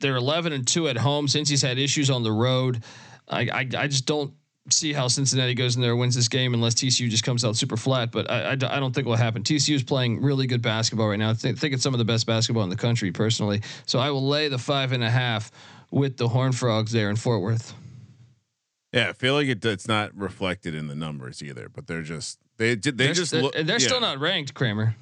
[0.00, 2.84] they're 11 and two at home since he's had issues on the road.
[3.26, 4.34] I, I I just don't
[4.70, 7.76] see how Cincinnati goes in there wins this game unless TCU just comes out super
[7.76, 8.10] flat.
[8.10, 9.42] But I, I, I don't think it will happen.
[9.42, 11.30] TCU is playing really good basketball right now.
[11.30, 13.60] I think, think it's some of the best basketball in the country personally.
[13.86, 15.50] So I will lay the five and a half
[15.90, 17.74] with the Horn Frogs there in Fort Worth.
[18.92, 21.68] yeah, I feel like it, it's not reflected in the numbers either.
[21.68, 23.54] But they're just they they They're, just they're, look.
[23.54, 23.78] they're yeah.
[23.78, 24.96] still not ranked, Kramer.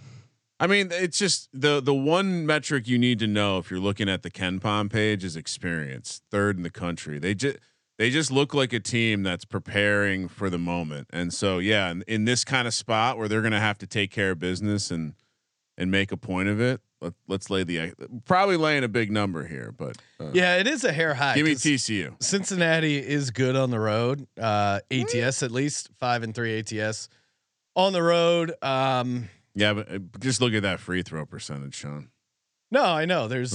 [0.58, 4.08] I mean, it's just the the one metric you need to know if you're looking
[4.08, 6.20] at the KenPom page is experience.
[6.30, 7.18] Third in the country.
[7.18, 7.58] They just
[8.02, 11.06] they just look like a team that's preparing for the moment.
[11.12, 13.86] And so yeah, in, in this kind of spot where they're going to have to
[13.86, 15.14] take care of business and
[15.78, 16.80] and make a point of it.
[17.00, 17.92] Let, let's lay the
[18.24, 21.36] probably laying a big number here, but uh, yeah, it is a hair high.
[21.36, 22.20] give me TCU.
[22.20, 24.26] Cincinnati is good on the road.
[24.36, 27.08] Uh, ATS at least five and three ATS
[27.76, 28.52] on the road.
[28.62, 32.08] Um, Yeah, but uh, just look at that free throw percentage, Sean.
[32.72, 33.52] no, I know there's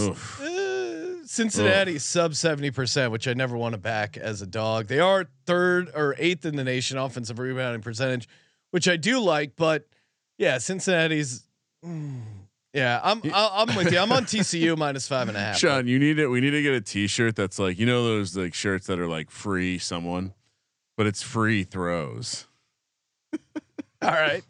[1.28, 1.32] Oof.
[1.32, 4.88] Cincinnati sub seventy percent, which I never want to back as a dog.
[4.88, 8.28] They are third or eighth in the nation offensive rebounding percentage,
[8.72, 9.56] which I do like.
[9.58, 9.88] But
[10.38, 11.44] yeah, Cincinnati's.
[11.86, 12.22] mm,
[12.74, 14.00] yeah, I'm I- I'm with you.
[14.00, 15.58] I'm on TCU minus five and a half.
[15.58, 16.28] Sean, you need it.
[16.28, 19.08] We need to get a T-shirt that's like you know those like shirts that are
[19.08, 20.34] like free someone,
[20.96, 22.46] but it's free throws.
[24.02, 24.44] All right,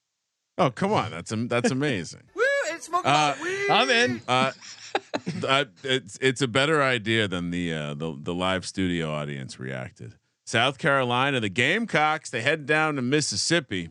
[0.58, 2.24] Oh come on, that's am- that's amazing.
[2.34, 3.70] Woo, it's smoking Uh, weed.
[3.70, 4.20] I'm in.
[4.28, 4.50] Uh,
[5.84, 10.14] it's it's a better idea than the uh, the the live studio audience reacted.
[10.46, 13.90] South Carolina, the Gamecocks, they head down to Mississippi,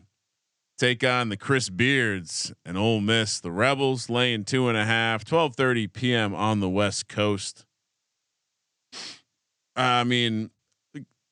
[0.76, 3.38] take on the Chris Beards and Ole Miss.
[3.38, 6.34] The Rebels laying two and a half, 12:30 p.m.
[6.34, 7.64] on the West Coast.
[9.76, 10.50] I mean,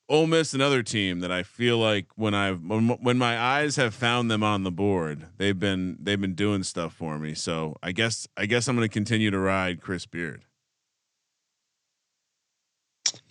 [0.09, 3.93] Ole Miss, another team that I feel like when I've when, when my eyes have
[3.95, 7.35] found them on the board, they've been they've been doing stuff for me.
[7.35, 10.45] So I guess I guess I'm going to continue to ride Chris Beard.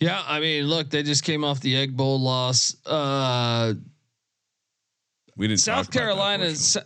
[0.00, 2.76] Yeah, I mean, look, they just came off the Egg Bowl loss.
[2.84, 3.74] Uh,
[5.36, 5.60] We didn't.
[5.60, 6.76] South Carolina's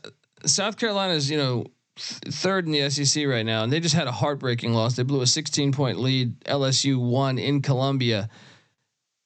[0.47, 1.65] South Carolina's you know
[1.97, 4.95] third in the SEC right now, and they just had a heartbreaking loss.
[4.95, 6.39] They blew a 16 point lead.
[6.45, 8.29] LSU won in Columbia,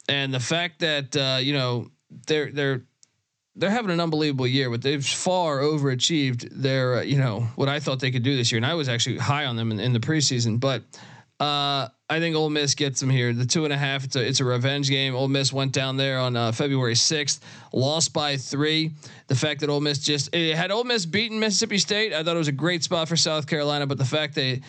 [0.09, 1.91] and the fact that uh, you know
[2.27, 2.83] they're they're
[3.57, 7.81] they're having an unbelievable year, but they've far overachieved their uh, you know what I
[7.81, 9.93] thought they could do this year, and I was actually high on them in, in
[9.93, 10.83] the preseason, but.
[11.41, 13.33] Uh, I think Ole Miss gets them here.
[13.33, 14.05] The two and a half.
[14.05, 15.17] It's a it's a revenge game.
[15.17, 18.93] Ole Miss went down there on uh, February sixth, lost by three.
[19.27, 22.37] The fact that Ole Miss just it had Ole Miss beaten Mississippi State, I thought
[22.37, 23.87] it was a great spot for South Carolina.
[23.87, 24.61] But the fact they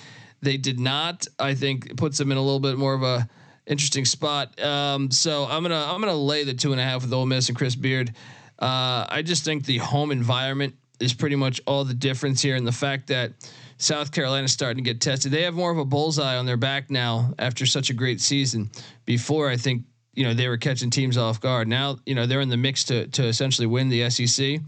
[0.41, 3.28] they did not, I think, puts them in a little bit more of a
[3.67, 4.60] interesting spot.
[4.62, 7.49] Um, so I'm gonna I'm gonna lay the two and a half with Ole Miss
[7.49, 8.13] and Chris Beard.
[8.60, 12.65] Uh, I just think the home environment is pretty much all the difference here, and
[12.65, 13.34] the fact that
[13.78, 15.32] South Carolina's starting to get tested.
[15.32, 18.71] They have more of a bullseye on their back now after such a great season.
[19.06, 21.67] Before, I think you know they were catching teams off guard.
[21.67, 24.60] Now you know they're in the mix to to essentially win the SEC.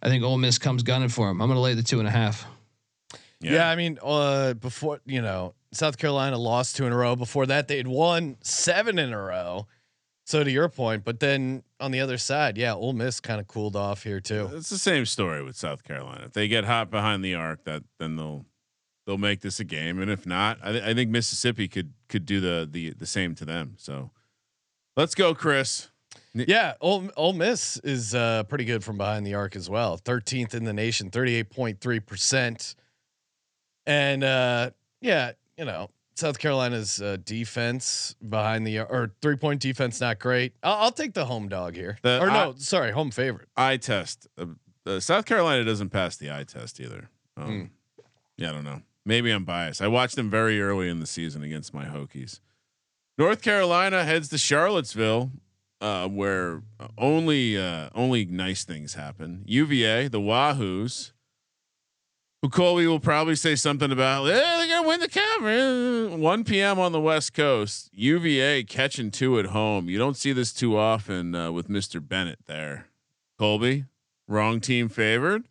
[0.00, 1.40] I think Ole Miss comes gunning for them.
[1.40, 2.46] I'm to lay the two and a half.
[3.40, 3.68] Yeah.
[3.68, 7.16] I mean, uh, before you know, South Carolina lost two in a row.
[7.16, 9.66] Before that, they had won seven in a row.
[10.24, 13.48] So to your point, but then on the other side, yeah, Ole Miss kind of
[13.48, 14.50] cooled off here too.
[14.52, 16.24] It's the same story with South Carolina.
[16.26, 18.44] If they get hot behind the arc, that then they'll
[19.06, 22.26] they'll make this a game, and if not, I, th- I think Mississippi could could
[22.26, 23.76] do the the the same to them.
[23.78, 24.10] So
[24.98, 25.88] let's go, Chris.
[26.34, 29.98] Yeah, Ole, Ole Miss is uh, pretty good from behind the arc as well.
[29.98, 32.74] 13th in the nation, 38.3%.
[33.86, 40.00] And uh, yeah, you know, South Carolina's uh, defense behind the or three point defense
[40.00, 40.54] not great.
[40.62, 41.98] I'll, I'll take the home dog here.
[42.02, 43.48] The- or no, I- sorry, home favorite.
[43.56, 44.26] Eye test.
[44.38, 44.46] Uh,
[44.86, 47.10] uh, South Carolina doesn't pass the eye test either.
[47.36, 47.64] Um, Hmm.
[48.38, 48.82] Yeah, I don't know.
[49.04, 49.82] Maybe I'm biased.
[49.82, 52.40] I watched them very early in the season against my Hokies.
[53.18, 55.32] North Carolina heads to Charlottesville,
[55.80, 56.62] uh, where
[56.96, 59.42] only uh, only nice things happen.
[59.46, 61.12] UVA, the Wahoos,
[62.52, 64.24] Colby will probably say something about.
[64.26, 66.14] Eh, they're gonna win the conference.
[66.22, 66.78] 1 p.m.
[66.78, 67.90] on the West Coast.
[67.92, 69.88] UVA catching two at home.
[69.88, 72.06] You don't see this too often uh, with Mr.
[72.06, 72.86] Bennett there.
[73.40, 73.86] Colby,
[74.28, 75.44] wrong team favored.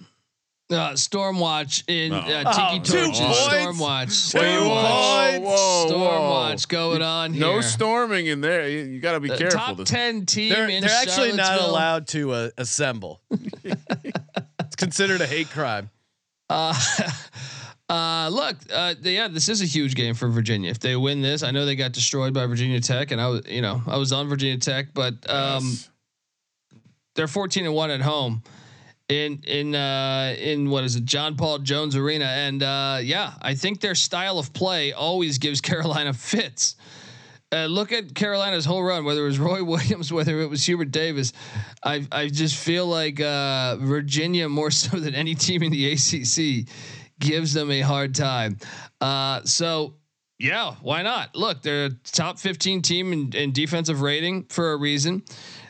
[0.69, 2.51] Uh, Stormwatch in uh, Oh.
[2.51, 3.19] Tiki Oh, two Torches.
[3.19, 3.47] points.
[3.47, 4.31] Stormwatch.
[4.31, 5.43] Two Stormwatch.
[5.43, 5.91] points.
[5.93, 7.41] Stormwatch going on here.
[7.41, 8.67] No storming in there.
[8.69, 9.75] You, you got to be Uh, careful.
[9.75, 13.21] top ten team They're, in they're actually not allowed to uh, assemble.
[13.63, 15.89] it's considered a hate crime.
[16.49, 16.73] Uh,
[17.89, 20.69] uh, look, uh, yeah, this is a huge game for Virginia.
[20.71, 23.41] If they win this, I know they got destroyed by Virginia Tech, and I was,
[23.47, 25.89] you know, I was on Virginia Tech, but um, Yes.
[27.15, 28.43] they're 14 and one at home
[29.09, 33.55] in in uh in what is it John Paul Jones Arena and uh yeah I
[33.55, 36.75] think their style of play always gives Carolina fits
[37.53, 40.91] uh, look at Carolina's whole run whether it was Roy Williams whether it was Hubert
[40.91, 41.33] Davis
[41.83, 46.67] I I just feel like uh Virginia more so than any team in the ACC
[47.19, 48.57] gives them a hard time
[49.01, 49.95] uh so
[50.39, 51.35] yeah, why not?
[51.35, 55.23] Look, they're a top 15 team in, in defensive rating for a reason.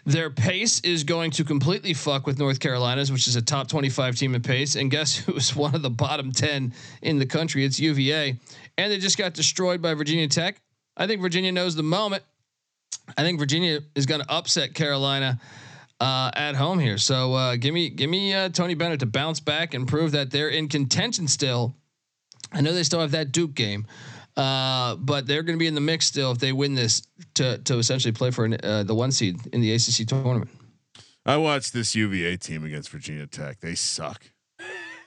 [0.05, 4.17] Their pace is going to completely fuck with North Carolina's, which is a top 25
[4.17, 4.75] team in pace.
[4.75, 7.63] And guess who's one of the bottom 10 in the country?
[7.63, 8.37] It's UVA.
[8.77, 10.61] And they just got destroyed by Virginia Tech.
[10.97, 12.23] I think Virginia knows the moment.
[13.17, 15.39] I think Virginia is going to upset Carolina
[15.99, 16.97] uh, at home here.
[16.97, 20.31] So uh, give me give me uh, Tony Bennett to bounce back and prove that
[20.31, 21.75] they're in contention still.
[22.51, 23.88] I know they still have that Duke game,
[24.36, 27.60] uh, but they're going to be in the mix still if they win this to
[27.60, 30.50] to essentially play for an, uh, the one seed in the ACC tournament.
[31.25, 33.60] I watched this UVA team against Virginia Tech.
[33.60, 34.23] They suck.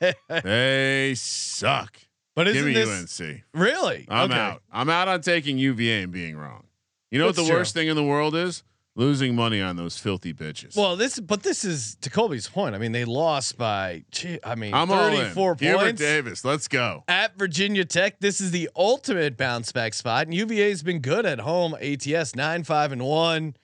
[0.29, 1.99] they suck.
[2.37, 3.43] But Give isn't me this UNC.
[3.55, 4.07] really?
[4.09, 4.41] I'm Okay.
[4.41, 4.63] out.
[4.73, 6.65] I'm out on taking UVA and being wrong.
[7.11, 7.57] You know what the true.
[7.57, 8.63] worst thing in the world is?
[8.97, 10.77] Losing money on those filthy bitches.
[10.77, 12.75] Well, this, but this is to Colby's point.
[12.75, 15.17] I mean, they lost by, gee, I mean, I'm all in.
[15.17, 17.05] 34 Hubert Davis, let's go.
[17.09, 18.19] at Virginia Tech.
[18.21, 20.27] This is the ultimate bounce back spot.
[20.27, 21.75] And UVA's been good at home.
[21.81, 23.55] ATS nine five and one.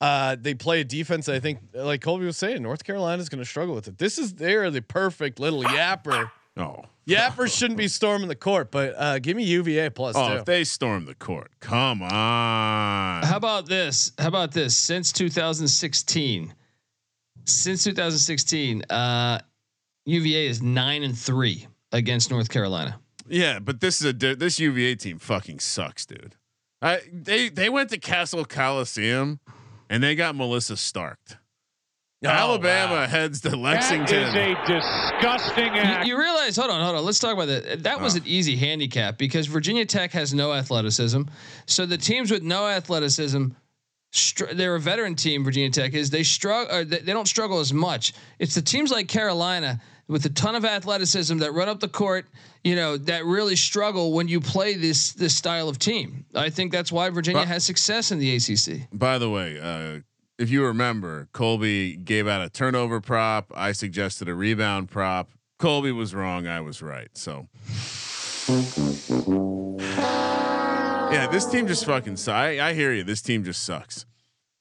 [0.00, 1.28] Uh, they play a defense.
[1.30, 3.96] I think, like Colby was saying, North Carolina's going to struggle with it.
[3.98, 6.30] This is they're the perfect little yapper.
[6.56, 10.34] Oh, Yappers shouldn't be storming the court, but uh, give me UVA plus oh, two.
[10.36, 13.22] if they storm the court, come on.
[13.22, 14.12] How about this?
[14.18, 14.76] How about this?
[14.76, 16.54] Since 2016,
[17.44, 19.40] since 2016, uh,
[20.06, 23.00] UVA is nine and three against North Carolina.
[23.26, 26.36] Yeah, but this is a this UVA team fucking sucks, dude.
[26.80, 29.40] I they they went to Cassell Coliseum
[29.88, 31.38] and they got Melissa Starked.
[32.26, 33.06] Oh, Alabama wow.
[33.06, 34.06] heads to Lexington.
[34.06, 36.56] That is a disgusting You, you realize?
[36.56, 37.04] Hold on, hold on.
[37.04, 37.82] Let's talk about that.
[37.82, 38.18] That was Oh.
[38.18, 41.22] an easy handicap because Virginia Tech has no athleticism.
[41.66, 43.46] So the teams with no athleticism,
[44.12, 45.44] str- they're a veteran team.
[45.44, 46.10] Virginia Tech is.
[46.10, 46.84] They struggle.
[46.84, 48.14] They, they don't struggle as much.
[48.38, 52.26] It's the teams like Carolina with a ton of athleticism that run up the court.
[52.62, 56.24] You know that really struggle when you play this this style of team.
[56.34, 58.86] I think that's why Virginia But- has success in the ACC.
[58.92, 60.00] By the way, uh,
[60.38, 63.52] if you remember, Colby gave out a turnover prop.
[63.54, 65.30] I suggested a rebound prop.
[65.58, 66.46] Colby was wrong.
[66.46, 67.08] I was right.
[67.14, 67.48] So,
[71.12, 72.16] yeah, this team just fucking.
[72.16, 73.04] Su- I, I hear you.
[73.04, 74.06] This team just sucks.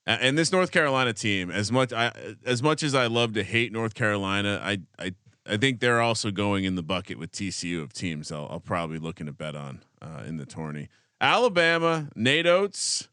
[0.05, 2.11] And this North Carolina team, as much I
[2.45, 5.13] as much as I love to hate North Carolina, I I
[5.45, 8.31] I think they're also going in the bucket with TCU of teams.
[8.31, 10.89] I'll, I'll probably looking to bet on uh, in the tourney.
[11.21, 13.07] Alabama, Nate Oats.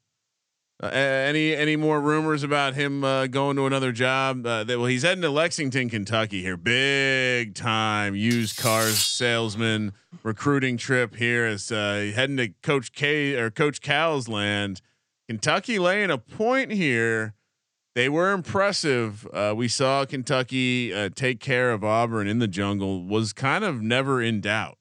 [0.82, 4.46] Uh, any any more rumors about him uh, going to another job?
[4.46, 6.56] Uh, well, he's heading to Lexington, Kentucky here.
[6.56, 11.46] Big time used cars salesman recruiting trip here.
[11.46, 14.80] Is uh, heading to Coach K or Coach Cal's land.
[15.28, 17.34] Kentucky laying a point here.
[17.94, 19.28] They were impressive.
[19.34, 23.04] Uh, we saw Kentucky take care of Auburn in the jungle.
[23.04, 24.78] Was kind of never in doubt.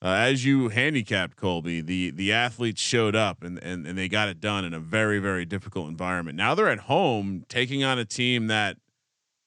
[0.00, 4.28] Uh, as you handicapped Colby, the the athletes showed up and, and and they got
[4.28, 6.36] it done in a very very difficult environment.
[6.36, 8.76] Now they're at home taking on a team that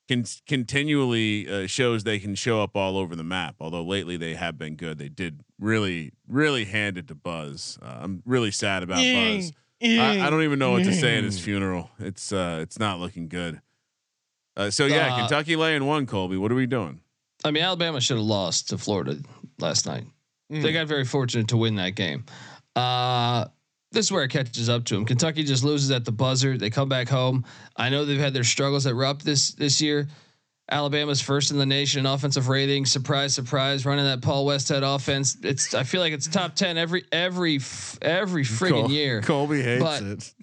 [0.10, 3.56] can continually uh, shows they can show up all over the map.
[3.62, 4.98] Although lately they have been good.
[4.98, 7.80] They did really really hand it to Buzz.
[7.82, 9.54] Uh, I'm really sad about Buzz.
[9.84, 11.90] I, I don't even know what to say at his funeral.
[11.98, 13.62] It's uh it's not looking good.
[14.58, 16.06] Uh, so yeah, Uh, Kentucky laying one.
[16.06, 17.00] Colby, what are we doing?
[17.46, 19.18] I mean, Alabama should have lost to Florida
[19.60, 20.04] last night.
[20.52, 20.62] Mm.
[20.62, 22.26] They got very fortunate to win that game.
[22.76, 23.46] Uh,
[23.92, 25.06] this is where it catches up to them.
[25.06, 26.58] Kentucky just loses at the buzzer.
[26.58, 27.46] They come back home.
[27.76, 30.08] I know they've had their struggles at Rupp this this year.
[30.70, 32.86] Alabama's first in the nation in offensive rating.
[32.86, 35.36] Surprise, surprise, running that Paul Westhead offense.
[35.44, 37.60] It's I feel like it's top ten every every
[38.02, 39.22] every friggin' Col- year.
[39.22, 40.34] Colby hates But- it.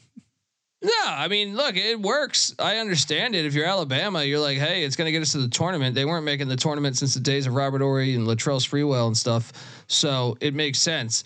[0.80, 2.54] No, I mean, look, it works.
[2.58, 3.44] I understand it.
[3.44, 5.96] If you're Alabama, you're like, hey, it's going to get us to the tournament.
[5.96, 9.16] They weren't making the tournament since the days of Robert Horry and Latrell Sprewell and
[9.16, 11.24] stuff, so it makes sense.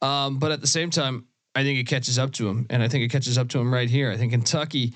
[0.00, 2.88] Um, but at the same time, I think it catches up to him, and I
[2.88, 4.10] think it catches up to him right here.
[4.10, 4.94] I think Kentucky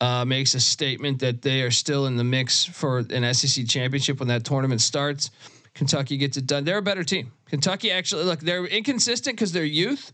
[0.00, 4.18] uh, makes a statement that they are still in the mix for an SEC championship
[4.18, 5.30] when that tournament starts.
[5.74, 6.64] Kentucky gets it done.
[6.64, 7.32] They're a better team.
[7.46, 10.12] Kentucky actually look, they're inconsistent because they're youth,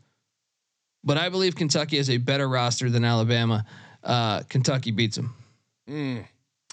[1.04, 3.64] but I believe Kentucky has a better roster than Alabama.
[4.02, 5.34] Uh, Kentucky beats them.
[5.88, 6.24] Mm.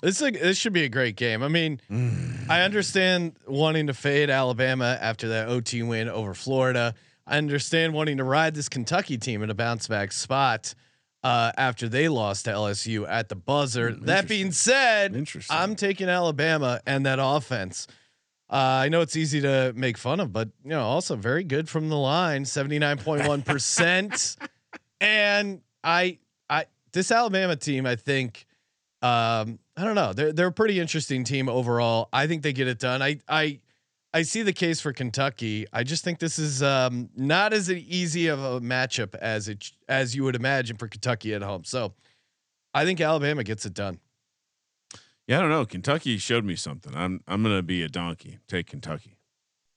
[0.01, 1.41] This is a, this should be a great game.
[1.43, 2.49] I mean, Mm.
[2.49, 6.93] I understand wanting to fade Alabama after that OT win over Florida.
[7.25, 10.73] I understand wanting to ride this Kentucky team in a bounce back spot
[11.23, 13.91] uh, after they lost to LSU at the buzzer.
[14.03, 17.87] that being said, I'm taking Alabama and that offense.
[18.49, 21.67] Uh, I know it's easy to make fun of, but you know, also very good
[21.67, 24.37] from the line, seventy nine point one percent.
[24.99, 26.17] And I,
[26.49, 28.47] I, this Alabama team, I think,
[29.03, 32.09] um, I don't know, they're they're a pretty interesting team overall.
[32.11, 33.03] I think they get it done.
[33.03, 33.59] I, I,
[34.11, 35.67] I see the case for Kentucky.
[35.71, 40.15] I just think this is um, not as easy of a matchup as it as
[40.15, 41.63] you would imagine for Kentucky at home.
[41.63, 41.93] So,
[42.73, 43.99] I think Alabama gets it done.
[45.27, 45.65] Yeah, I don't know.
[45.65, 46.95] Kentucky showed me something.
[46.95, 48.39] I'm I'm gonna be a donkey.
[48.47, 49.17] Take Kentucky.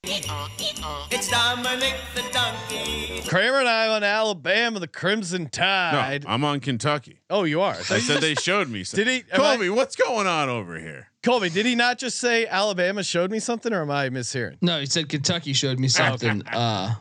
[0.05, 3.21] It's Dominic the donkey.
[3.29, 5.93] Kramer and I on Alabama, the Crimson Tide.
[5.93, 6.25] No, Tide.
[6.27, 7.21] I'm on Kentucky.
[7.29, 7.75] oh, you are.
[7.75, 9.05] I said they showed me something.
[9.05, 9.33] Did he?
[9.33, 11.09] am I- Colby, what's going on over here?
[11.23, 14.57] Colby, did he not just say Alabama showed me something, or am I mishearing?
[14.63, 16.47] No, he said Kentucky showed me something.
[16.47, 16.95] Uh,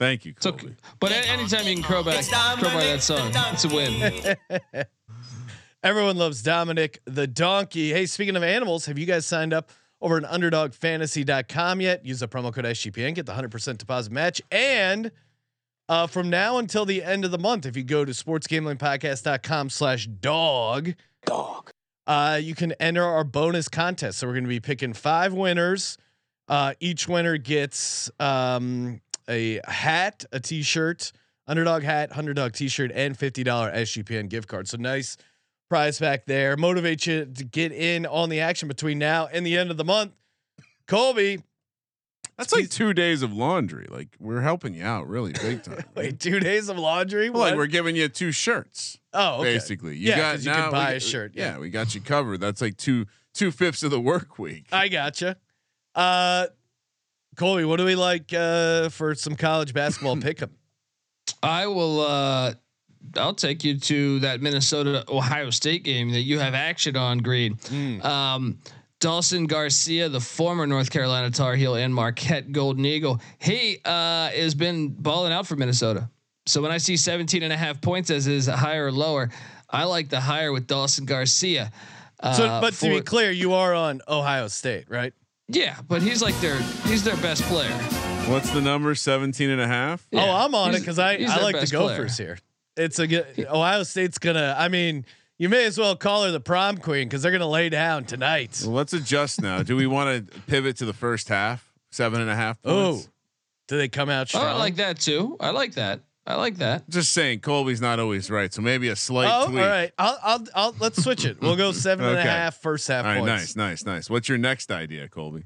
[0.00, 0.76] Thank you, so, Colby.
[0.98, 4.36] but anytime you can crow back, crow by that song, it's a win.
[5.84, 7.90] Everyone loves Dominic the donkey.
[7.92, 12.06] Hey, speaking of animals, have you guys signed up over at underdogfantasy.com yet?
[12.06, 14.40] Use the promo code SGPN, get the 100% deposit match.
[14.52, 15.10] And
[15.88, 20.06] uh, from now until the end of the month, if you go to sportsgamblingpodcast.com slash
[20.06, 20.94] dog,
[21.26, 21.72] dog,
[22.06, 24.18] uh, you can enter our bonus contest.
[24.18, 25.98] So we're going to be picking five winners.
[26.46, 31.10] Uh, each winner gets um, a hat, a t-shirt,
[31.48, 34.68] underdog hat, underdog T-shirt, and fifty dollar SGPN gift card.
[34.68, 35.16] So nice
[35.72, 36.54] prize back there.
[36.58, 39.84] Motivate you to get in on the action between now and the end of the
[39.84, 40.12] month.
[40.86, 41.42] Colby,
[42.36, 43.86] That's like two days of laundry.
[43.88, 45.82] Like we're helping you out really big time.
[45.94, 47.30] wait, two days of laundry.
[47.30, 49.54] Well, like we're giving you two shirts, oh, okay.
[49.54, 49.96] basically.
[49.96, 51.52] You Yeah, got 'cause you now can buy we- a shirt, Yeah.
[51.54, 51.58] yeah.
[51.58, 52.40] we got you covered.
[52.42, 54.66] That's like two two fifths of the work week.
[54.72, 55.38] I gotcha.
[55.94, 56.48] Uh,
[57.36, 60.50] Colby, what do we like uh, for some college basketball pick'em?
[61.42, 62.00] I will.
[62.02, 62.52] uh
[63.16, 67.18] I'll take you to that Minnesota Ohio State game that you have action on.
[67.18, 67.58] Green.
[68.02, 68.58] Um,
[69.00, 74.54] Dawson Garcia, the former North Carolina Tar Heel and Marquette Golden Eagle, he uh, has
[74.54, 76.08] been balling out for Minnesota.
[76.46, 79.30] So when I see 17 and a half points as is higher or lower,
[79.68, 81.72] I like the higher with Dawson Garcia.
[82.20, 85.12] Uh, So, but to be clear, you are on Ohio State, right?
[85.48, 87.72] yeah, but he's like their he's their best player.
[88.30, 88.94] What's the number?
[88.94, 90.06] 17 and a half?
[90.14, 91.88] oh, I'm on it because I, I like the best player.
[91.88, 92.38] Gophers here.
[92.76, 94.54] It's a good Ohio State's gonna.
[94.58, 95.04] I mean,
[95.38, 98.60] you may as well call her the prom queen because they're gonna lay down tonight.
[98.64, 99.62] Well, let's adjust now.
[99.62, 101.70] Do we want to pivot to the first half?
[101.90, 103.08] Seven and a half Oh, points.
[103.68, 104.40] do they come out Oh.
[104.40, 105.36] I like that too.
[105.38, 106.00] I like that.
[106.26, 106.88] I like that.
[106.88, 108.54] Just saying, Colby's not always right.
[108.54, 109.58] So maybe a slight Oh, tweak.
[109.60, 109.92] all right.
[109.98, 111.40] I'll, I'll, I'll let's switch it.
[111.42, 113.56] We'll go seven and a half first half All right, points.
[113.56, 114.08] nice, nice, nice.
[114.08, 115.42] What's your next idea, Colby?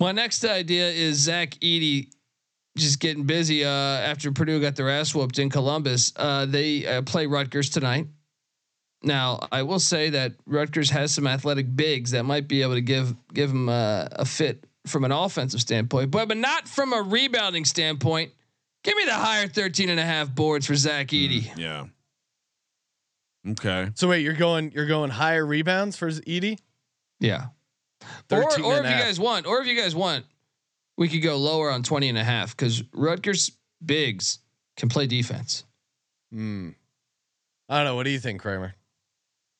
[0.00, 2.08] My next idea is Zach Edey
[2.76, 6.12] just getting busy uh, after Purdue got their ass whooped in Columbus.
[6.16, 8.06] Uh, they uh, play Rutgers tonight.
[9.02, 12.80] Now, I will say that Rutgers has some athletic bigs that might be able to
[12.80, 17.02] give give them uh, a fit from an offensive standpoint, but but not from a
[17.02, 18.32] rebounding standpoint.
[18.82, 21.50] Give me the higher 13 and a half boards for Zach Edey.
[21.56, 21.84] Yeah.
[23.50, 23.90] Okay.
[23.94, 26.58] So wait, you're going you're going higher rebounds for Edey?
[27.20, 27.46] Yeah.
[28.30, 30.26] Or, or if you guys want, or if you guys want,
[30.96, 33.50] we could go lower on 20 and a half because Rutgers
[33.84, 34.38] Biggs
[34.76, 35.64] can play defense.
[36.32, 36.70] Hmm.
[37.68, 37.94] I don't know.
[37.96, 38.74] What do you think, Kramer?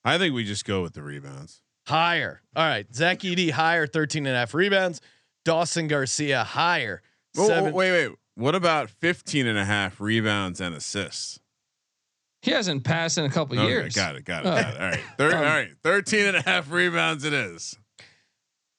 [0.04, 1.60] I think we just go with the rebounds.
[1.86, 2.42] Higher.
[2.54, 2.86] All right.
[2.94, 5.00] Zach Edey higher, 13 and a half rebounds.
[5.44, 7.02] Dawson Garcia higher.
[7.36, 7.72] Oh, seven.
[7.72, 8.16] wait, wait.
[8.36, 11.38] What about 15 and a half rebounds and assists?
[12.42, 13.94] He hasn't passed in a couple Okay, years.
[13.94, 14.60] got it, got it, Oh.
[14.60, 14.80] got it.
[14.80, 15.00] All right.
[15.16, 15.70] Thir- Um, all right.
[15.82, 17.78] 13 and a half rebounds it is.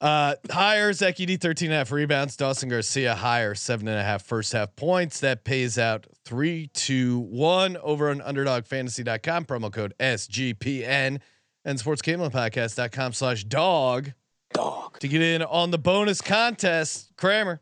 [0.05, 2.37] Uh, higher Zach Edey, 13 and a half rebounds.
[2.37, 5.19] Dawson Garcia higher, seven and a half first half points.
[5.21, 9.45] That pays out three, two, one over on underdogfantasy.com.
[9.45, 11.19] Promo code SGPN
[11.65, 14.11] and sportsgamblingpodcast.com slash dog.
[14.53, 14.99] Dog.
[14.99, 17.59] To get in on the bonus contest, Kramer.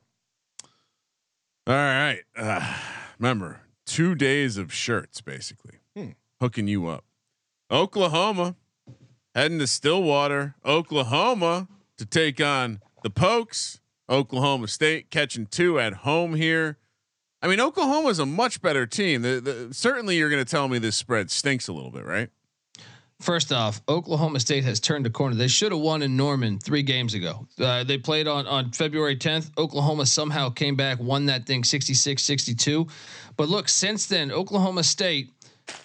[1.65, 2.19] All right.
[2.37, 2.75] Uh,
[3.19, 6.09] remember, two days of shirts, basically, Hmm.
[6.41, 7.05] hooking you up.
[7.71, 8.57] Oklahoma
[9.33, 11.69] heading to Stillwater, Oklahoma
[12.03, 13.79] to take on the Pokes.
[14.09, 16.77] Oklahoma State catching two at home here.
[17.41, 19.21] I mean, Oklahoma is a much better team.
[19.21, 22.29] The, the, certainly, you're going to tell me this spread stinks a little bit, right?
[23.21, 25.35] First off, Oklahoma State has turned a corner.
[25.35, 27.47] They should have won in Norman three games ago.
[27.57, 29.57] Uh, they played on, on February 10th.
[29.57, 32.87] Oklahoma somehow came back, won that thing 66 62.
[33.37, 35.32] But look, since then, Oklahoma State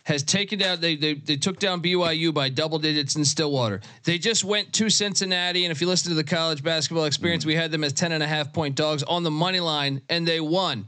[0.05, 3.81] has taken down, they, they, they took down BYU by double digits in Stillwater.
[4.05, 5.65] They just went to Cincinnati.
[5.65, 8.23] And if you listen to the college basketball experience, we had them as 10 and
[8.23, 10.87] a half point dogs on the money line, and they won.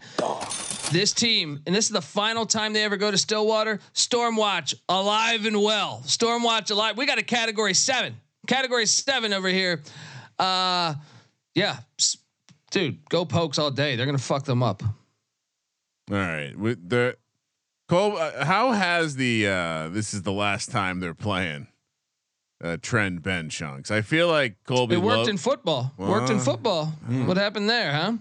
[0.93, 3.79] This team, and this is the final time they ever go to Stillwater.
[3.95, 6.03] Stormwatch alive and well.
[6.05, 6.97] Stormwatch alive.
[6.97, 8.17] We got a category seven.
[8.47, 9.83] Category seven over here.
[10.39, 10.95] Uh,
[11.55, 11.77] yeah,
[12.71, 13.95] dude, go pokes all day.
[13.95, 14.83] They're gonna fuck them up.
[14.83, 16.57] All right.
[16.57, 17.17] With the
[17.91, 21.67] Cole, uh, how has the uh this is the last time they're playing
[22.63, 23.91] uh trend Ben Chunks?
[23.91, 25.93] I feel like Colby It worked lo- in football.
[25.99, 26.43] worked in Wow.
[26.45, 26.87] football.
[27.27, 28.13] What happened there, huh?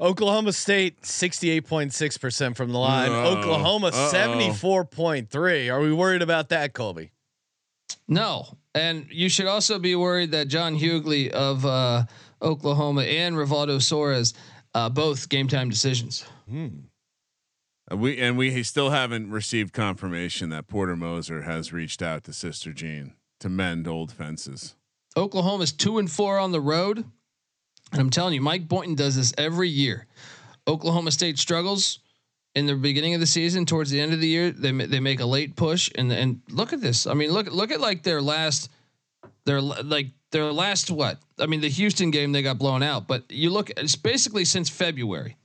[0.00, 3.10] Oklahoma State, 68.6% from the line.
[3.10, 3.36] Uh-oh.
[3.38, 4.10] Oklahoma, Uh-oh.
[4.12, 5.68] 74.3.
[5.72, 7.10] Are we worried about that, Colby?
[8.06, 12.04] No, and you should also be worried that John Hugley of uh,
[12.40, 14.34] Oklahoma and Rivaldo Soares,
[14.72, 16.24] uh, both game time decisions.
[16.48, 16.68] Uh,
[17.90, 22.72] we and we still haven't received confirmation that Porter Moser has reached out to Sister
[22.72, 24.74] Jean to mend old fences.
[25.16, 27.04] Oklahoma's two and four on the road.
[27.92, 30.06] And I'm telling you, Mike Boynton does this every year.
[30.66, 32.00] Oklahoma State struggles
[32.54, 33.64] in the beginning of the season.
[33.64, 35.90] Towards the end of the year, they they make a late push.
[35.94, 37.06] And and look at this.
[37.06, 38.70] I mean, look look at like their last,
[39.46, 41.18] their like their last what?
[41.38, 43.08] I mean, the Houston game they got blown out.
[43.08, 45.37] But you look, it's basically since February.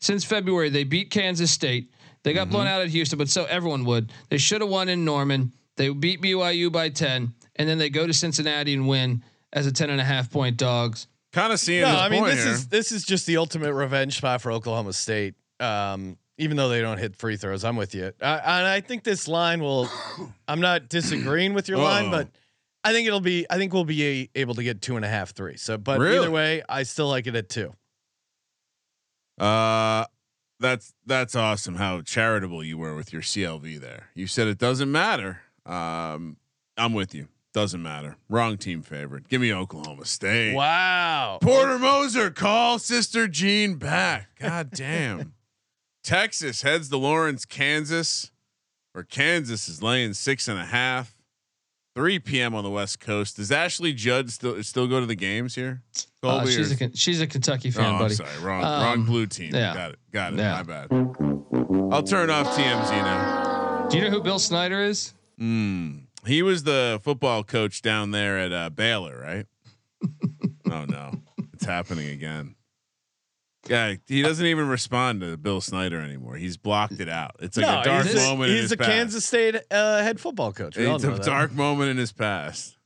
[0.00, 1.90] Since February, they beat Kansas State.
[2.22, 4.12] They got blown out at Houston, but so everyone would.
[4.28, 5.52] They should have won in Norman.
[5.76, 9.22] They beat BYU by 10, and then they go to Cincinnati and win
[9.52, 11.06] as a 10 and a half point dogs.
[11.32, 12.52] Kind of seeing No, I mean this here.
[12.52, 15.34] is this is just the ultimate revenge spot for Oklahoma State.
[15.60, 17.64] Um, even though they don't hit free throws.
[17.64, 18.12] I'm with you.
[18.22, 19.88] I, and I think this line will.
[20.48, 22.10] I'm not disagreeing with your line, Uh-oh.
[22.10, 22.28] but
[22.82, 23.46] I think it'll be.
[23.48, 25.56] I think we'll be a, able to get two and a half, three.
[25.58, 26.18] So, but Really?
[26.18, 27.72] either way, I still like it at two.
[29.40, 30.04] Uh,
[30.60, 31.76] that's that's awesome.
[31.76, 34.10] How charitable you were with your CLV there.
[34.14, 35.40] You said it doesn't matter.
[35.64, 36.36] Um,
[36.76, 37.28] I'm with you.
[37.52, 38.16] Doesn't matter.
[38.28, 39.28] Wrong team favorite.
[39.28, 40.54] Give me Oklahoma State.
[40.54, 41.38] Wow.
[41.42, 44.28] Porter Moser, call Sister Jean back.
[44.38, 45.34] God damn.
[46.04, 48.30] Texas heads to Lawrence, Kansas,
[48.92, 51.16] where Kansas is laying six and a half.
[51.94, 52.54] 3 p.m.
[52.54, 53.36] on the West Coast.
[53.36, 55.82] Does Ashley Judd still still go to the games here?
[56.22, 58.14] Uh, she's or- a she's a Kentucky fan, oh, I'm buddy.
[58.14, 59.54] sorry, wrong Um, wrong blue team.
[59.54, 59.74] yeah.
[59.74, 59.98] Got it.
[60.12, 60.38] Got it.
[60.38, 60.52] Yeah.
[60.54, 61.92] My bad.
[61.92, 63.88] I'll turn off TMZ now.
[63.90, 65.14] Do you know who Bill Snyder is?
[65.40, 66.02] Mm.
[66.26, 69.46] He was the football coach down there at uh, Baylor, right?
[70.70, 71.12] oh no,
[71.54, 72.54] it's happening again.
[73.70, 76.34] Yeah, he doesn't even respond to Bill Snyder anymore.
[76.36, 77.36] He's blocked it out.
[77.40, 78.50] It's like a dark he's, moment.
[78.50, 78.90] in he's his a past.
[78.90, 80.76] Kansas State uh, head football coach.
[80.76, 81.24] We all It's know a that.
[81.24, 82.76] dark moment in his past.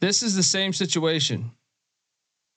[0.00, 1.50] This is the same situation,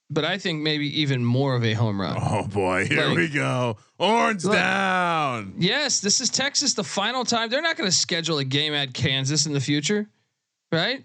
[0.10, 2.16] but I think maybe even more of a home run.
[2.22, 3.78] Oh boy, here Like- we go.
[4.00, 4.54] Horns Look.
[4.56, 5.56] down.
[5.58, 6.74] Yes, this is Texas.
[6.76, 10.08] The final time they're not going to schedule a game at Kansas in the future,
[10.72, 11.04] right?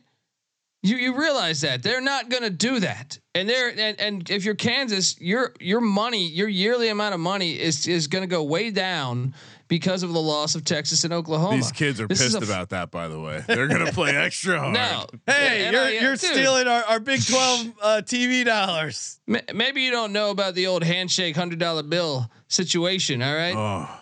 [0.89, 4.45] You you realize that they're not going to do that, and they're and, and if
[4.45, 8.43] you're Kansas, your your money, your yearly amount of money is is going to go
[8.43, 9.35] way down
[9.69, 11.57] because of the loss of Texas and Oklahoma.
[11.57, 12.91] These kids are This pissed a f- about that.
[12.91, 14.73] By the way, they're gonna play extra hard.
[14.73, 19.21] No, Hey, And you're I- you're stealing our, our Big Twelve uh, TV dollars.
[19.27, 23.23] ma- Maybe you don't know about the old handshake hundred dollar bill situation.
[23.23, 24.01] All right, Oh,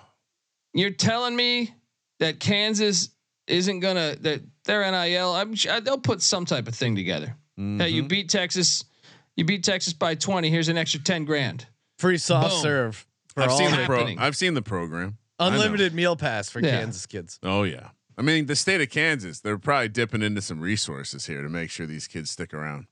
[0.72, 1.74] You're telling me
[2.20, 3.10] that Kansas
[3.48, 5.32] isn't gonna that their NIL?
[5.32, 7.36] I'm sure they'll put some type of thing together.
[7.56, 8.08] Hey, you mhm.
[8.08, 8.84] beat Texas,
[9.34, 10.50] you beat Texas by 20.
[10.50, 11.66] Here's an extra 10 grand.
[11.98, 12.60] Free soft Boom.
[12.60, 14.14] serve for I've all seen the the pro.
[14.18, 15.16] I've seen the program.
[15.38, 16.80] Unlimited meal pass for Yeah.
[16.80, 17.38] Kansas kids.
[17.42, 17.90] Oh yeah.
[18.18, 21.70] I mean, the state of Kansas, they're probably dipping into some resources here to make
[21.70, 22.86] sure these kids stick around.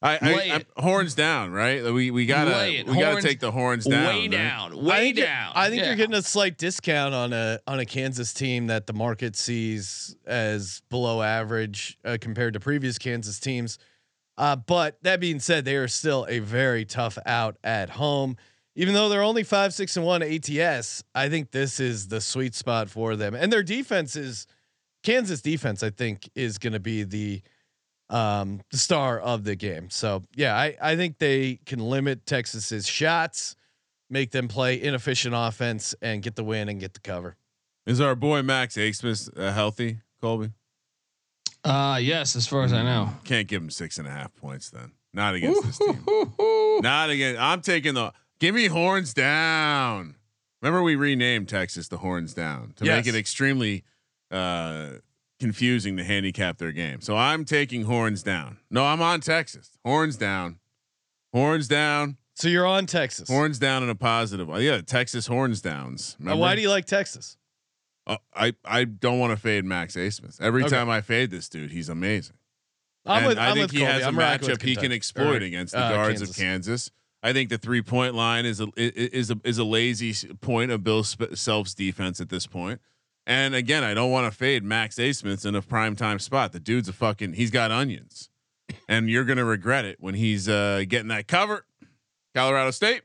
[0.00, 0.64] I, I.
[0.76, 1.82] I horns down, right?
[1.92, 2.86] We we gotta Lay it.
[2.86, 4.06] we gotta Horns take the horns down.
[4.06, 4.30] way right?
[4.30, 5.52] down, I way think you're- down.
[5.56, 5.86] I think Yeah.
[5.88, 10.14] you're getting a slight discount on a on a Kansas team that the market sees
[10.24, 13.78] as below average uh, compared to previous Kansas teams.
[14.36, 18.36] Uh, but that being said, they are still a very tough out at home.
[18.76, 22.54] Even though they're only five, six, and one ATS, I think this is the sweet
[22.54, 23.34] spot for them.
[23.34, 24.46] And their defense is
[25.02, 25.82] Kansas defense.
[25.82, 27.42] I think is going to be the
[28.10, 29.90] um, the star of the game.
[29.90, 33.56] So yeah, I I think they can limit Texas's shots
[34.10, 37.36] make them play inefficient offense and get the win and get the cover.
[37.86, 40.50] Is our boy Max Abmas uh, healthy, Colby?
[41.64, 43.10] Uh yes, as far as I know.
[43.24, 44.92] Can't give him six and a half points then.
[45.12, 46.04] Not against this team.
[46.82, 47.40] Not against.
[47.40, 48.12] I'm taking the.
[48.38, 50.14] Give me horns down.
[50.62, 53.84] Remember, we renamed Texas the horns down to make it extremely
[54.30, 54.90] uh,
[55.40, 57.00] confusing to handicap their game.
[57.00, 58.58] So I'm taking horns down.
[58.70, 59.70] No, I'm on Texas.
[59.84, 60.58] Horns down.
[61.32, 62.16] Horns down.
[62.34, 63.28] So you're on Texas.
[63.28, 64.48] Horns down in a positive.
[64.50, 66.16] Uh, yeah, Texas horns downs.
[66.20, 67.36] Why do you like Texas?
[68.06, 70.40] Uh, I I don't want to fade Max Abmas.
[70.40, 70.74] Every Okay.
[70.74, 72.36] time I fade this dude, he's amazing.
[73.04, 73.38] I'm And with.
[73.38, 73.92] I I'm think he Colby.
[73.92, 76.30] has a I'm matchup he can exploit or, against the uh, guards Kansas.
[76.30, 76.90] of Kansas.
[77.22, 80.84] I think the three point line is a is a is a lazy point of
[80.84, 82.80] Bill Self's defense at this point.
[83.28, 86.52] And again, I don't want to fade Max Abmas in a prime time spot.
[86.52, 88.30] The dude's a fucking he's got onions,
[88.88, 91.66] and you're gonna regret it when he's uh, getting that cover.
[92.34, 93.02] Colorado State.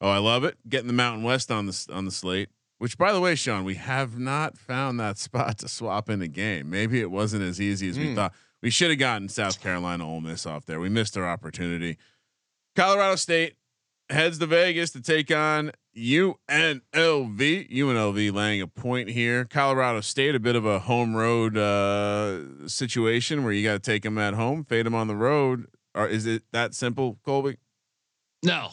[0.00, 0.56] Oh, I love it.
[0.66, 2.48] Getting the Mountain West on the on the slate.
[2.78, 6.28] Which, by the way, Sean, we have not found that spot to swap in a
[6.28, 6.70] game.
[6.70, 8.14] Maybe it wasn't as easy as we Hmm.
[8.14, 8.34] thought.
[8.62, 10.80] We should have gotten South Carolina Ole Miss off there.
[10.80, 11.98] We missed our opportunity.
[12.74, 13.56] Colorado State
[14.10, 17.70] heads to Vegas to take on UNLV.
[17.70, 19.44] UNLV laying a point here.
[19.44, 24.02] Colorado State, a bit of a home road uh, situation where you got to take
[24.02, 25.66] them at home, fade them on the road.
[25.94, 27.56] Or is it that simple, Colby?
[28.44, 28.68] No.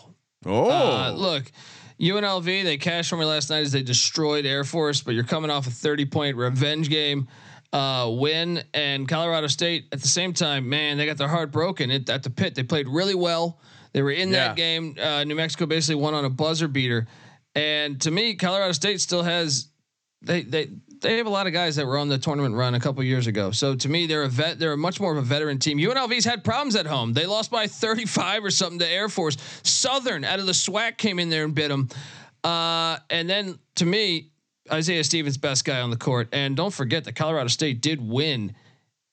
[0.46, 1.52] Oh, Uh, look,
[2.00, 5.50] UNLV, they cashed for me last night as they destroyed Air Force, but you're coming
[5.50, 7.28] off a 30 point revenge game
[7.74, 8.64] uh, win.
[8.74, 12.22] And Colorado State, at the same time, man, they got their heart broken at, at
[12.22, 12.54] the pit.
[12.54, 13.60] They played really well.
[13.96, 14.50] They were in Yeah.
[14.50, 14.98] that game.
[15.02, 17.08] Uh, New Mexico basically won on a buzzer beater.
[17.56, 19.68] And to me, Colorado State still has
[20.22, 20.68] they they
[21.00, 23.28] they have a lot of guys that were on the tournament run a couple years
[23.28, 23.52] ago.
[23.52, 24.60] So to me, they're a vet.
[24.60, 25.78] They're much more of a veteran team.
[25.78, 27.14] UNLV's had problems at home.
[27.14, 29.38] They lost by 35 or something to Air Force.
[29.64, 31.88] Southern out of the SWAC came in there and bit them.
[32.44, 34.32] Uh, and then to me,
[34.70, 36.28] Isaiah Stevens best guy on the court.
[36.34, 38.56] And don't forget that Colorado State did win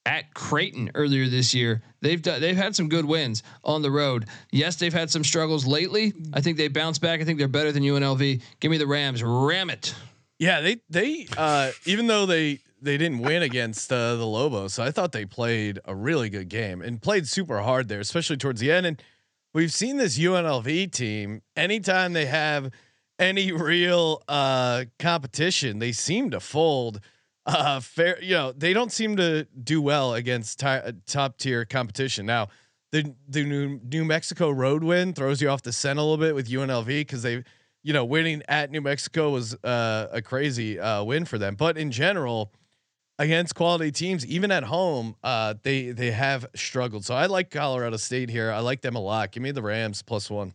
[0.05, 1.83] at Creighton earlier this year.
[2.01, 4.27] They've done, they've had some good wins on the road.
[4.51, 6.13] Yes, they've had some struggles lately.
[6.33, 7.21] I think they bounced back.
[7.21, 8.43] I think they're better than UNLV.
[8.61, 9.23] Give me the Rams.
[9.23, 9.95] Ram it.
[10.39, 14.91] Yeah, they they uh, even though they they didn't win against uh, the Lobos, I
[14.91, 18.73] thought they played a really good game and played super hard there, especially towards the
[18.73, 18.87] end.
[18.87, 19.03] And
[19.55, 22.73] we've seen this UNLV team anytime they have
[23.21, 27.01] any real uh, competition, they seem to fold.
[27.45, 32.25] Uh, fair, you know, they don't seem to do well against uh, top tier competition.
[32.25, 32.49] Now,
[32.93, 36.35] the the New, New Mexico road win throws you off the scent a little bit
[36.35, 37.43] with UNLV because they,
[37.83, 41.57] you know, winning at New Mexico was uh, a crazy uh, win for them.
[41.57, 42.53] But in general,
[43.19, 47.05] against quality teams, even at home, uh, they they have struggled.
[47.05, 48.53] So I like Colorado State here.
[48.53, 49.33] I like them a lot.
[49.33, 50.55] Give me the Rams plus one.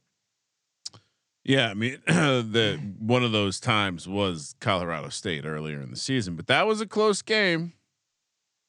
[1.47, 6.35] Yeah, I mean, the one of those times was Colorado State earlier in the season,
[6.35, 7.71] but that was a close game.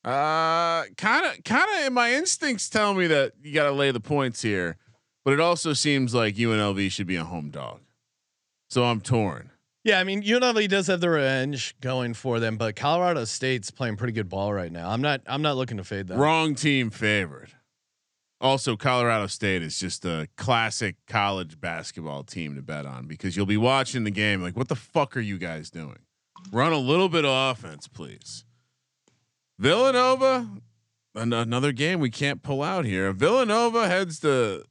[0.05, 1.93] Uh, kind of, kind of.
[1.93, 4.77] My instincts tell me that you got to lay the points here,
[5.25, 7.81] but it also seems like UNLV should be a home dog.
[8.71, 9.51] So I'm torn.
[9.83, 13.97] Yeah, I mean UNLV does have the revenge going for them, but Colorado State's playing
[13.97, 14.89] pretty good ball right now.
[14.89, 15.21] I'm not.
[15.27, 16.19] I'm not looking to fade them.
[16.19, 17.51] Wrong team favored.
[18.41, 23.47] Also, Colorado State is just a classic college basketball team to bet on because you'll
[23.47, 25.99] be watching the game like, what the fuck are you guys doing?
[26.53, 28.45] Run a little bit of offense, please.
[29.59, 30.49] Villanova,
[31.17, 33.13] an- another game we can't pull out here.
[33.13, 34.65] Villanova heads to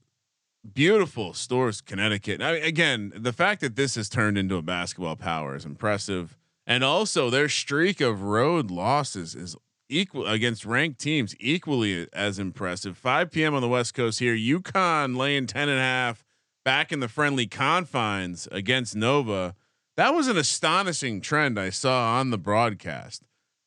[0.73, 2.41] beautiful Storrs, Connecticut.
[2.41, 6.37] I mean, again, the fact that this has turned into a basketball power is impressive,
[6.65, 9.57] and also their streak of road losses is
[9.89, 12.97] equal against ranked teams equally as impressive.
[12.97, 13.53] 5 p.m.
[13.53, 14.35] on the West Coast here.
[14.35, 16.25] UConn laying 10 and a half
[16.65, 19.55] back in the friendly confines against Nova.
[19.95, 23.23] That was an astonishing trend I saw on the broadcast.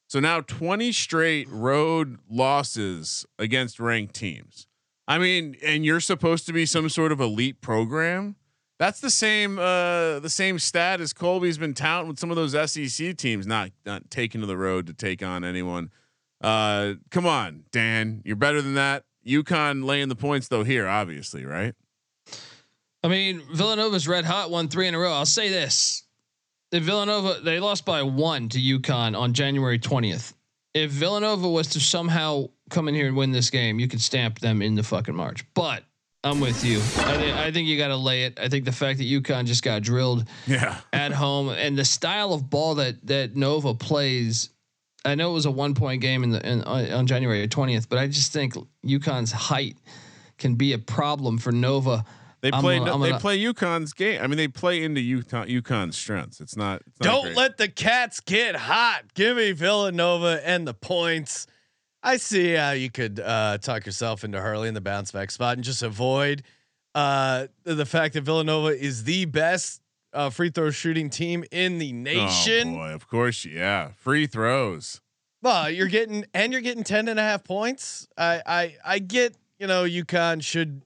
[0.07, 4.67] So now 20 straight road losses against ranked teams.
[5.07, 8.37] I mean, and you're supposed to be some sort of elite program.
[8.79, 12.53] That's the same uh, the same stat as Colby's been touting with some of those
[12.71, 15.91] SEC teams not not taking to the road to take on anyone.
[16.41, 19.05] Uh, come on, Dan, you're better than that.
[19.27, 21.75] UConn laying the points though here, obviously, right?
[23.03, 25.13] I mean, Villanova's red hot, won three in a row.
[25.13, 26.05] I'll say this:
[26.73, 30.35] if Villanova they lost by one to UConn on January twentieth.
[30.73, 34.39] If Villanova was to somehow come in here and win this game, you could stamp
[34.39, 35.45] them in the fucking March.
[35.53, 35.83] But
[36.23, 36.79] I'm with you.
[37.05, 38.39] I, th- I think you got to lay it.
[38.39, 40.77] I think the fact that UConn just got drilled Yeah.
[40.93, 44.51] at home and the style of ball that that Nova plays.
[45.05, 47.89] I know it was a one point game in the in, on on January 20th,
[47.89, 49.77] but I just think UConn's height
[50.39, 52.05] can be a problem for Nova.
[52.43, 52.79] They I'm play.
[52.79, 54.21] gonna- I'm they gonna- play UConn's game.
[54.23, 56.41] I mean, they play into UConn, UConn's strengths.
[56.41, 56.83] It's not.
[56.87, 57.37] It's not Don't great.
[57.37, 59.03] let the cats get hot.
[59.15, 61.47] Give me Villanova and the points.
[62.03, 65.57] I see how you could uh, talk yourself into Hurley in the bounce back spot
[65.59, 66.43] and just avoid
[66.95, 69.83] uh, the, the fact that Villanova is the best
[70.13, 72.75] uh, free throw shooting team in the nation.
[72.75, 73.91] Oh boy, of course, yeah.
[73.97, 75.01] Free throws.
[75.43, 78.09] Well, you're getting and you're getting 10 and a half points.
[78.17, 80.83] I I I get, you know, UConn should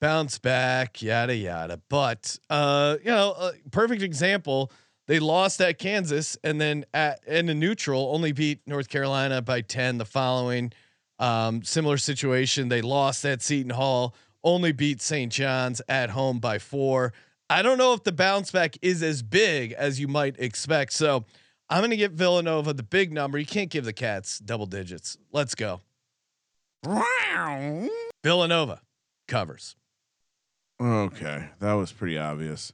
[0.00, 1.80] bounce back, yada yada.
[1.88, 4.72] But uh, you know, a perfect example,
[5.06, 9.60] they lost at Kansas and then at in a neutral only beat North Carolina by
[9.60, 10.72] 10 the following
[11.18, 12.68] um, similar situation.
[12.68, 15.30] They lost at Seton Hall, only beat St.
[15.30, 17.12] John's at home by 4.
[17.52, 20.92] I don't know if the bounce back is as big as you might expect.
[20.92, 21.24] So,
[21.68, 23.38] I'm going to get Villanova the big number.
[23.38, 25.16] You can't give the Cats double digits.
[25.32, 25.80] Let's go.
[28.22, 28.82] Villanova
[29.28, 29.76] covers.
[30.80, 32.72] Okay, that was pretty obvious.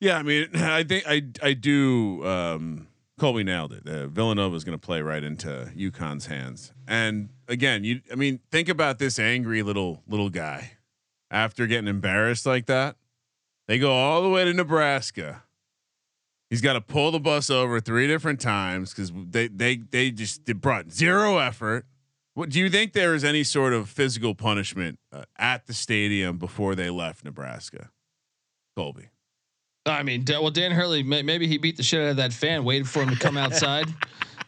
[0.00, 2.24] Yeah, I mean, I think I I do.
[2.26, 2.88] Um,
[3.18, 3.86] Colby nailed it.
[3.86, 6.72] Uh, Villanova is going to play right into UConn's hands.
[6.88, 10.72] And again, you, I mean, think about this angry little little guy.
[11.30, 12.96] After getting embarrassed like that,
[13.68, 15.42] they go all the way to Nebraska.
[16.50, 20.44] He's got to pull the bus over three different times because they they they just
[20.46, 21.86] they brought zero effort.
[22.34, 26.36] What do you think there is any sort of physical punishment uh, at the stadium
[26.38, 27.90] before they left Nebraska?
[28.76, 29.08] Colby.
[29.86, 32.64] I mean, well, Dan Hurley, may- maybe he beat the shit out of that fan,
[32.64, 33.86] waited for him to come outside.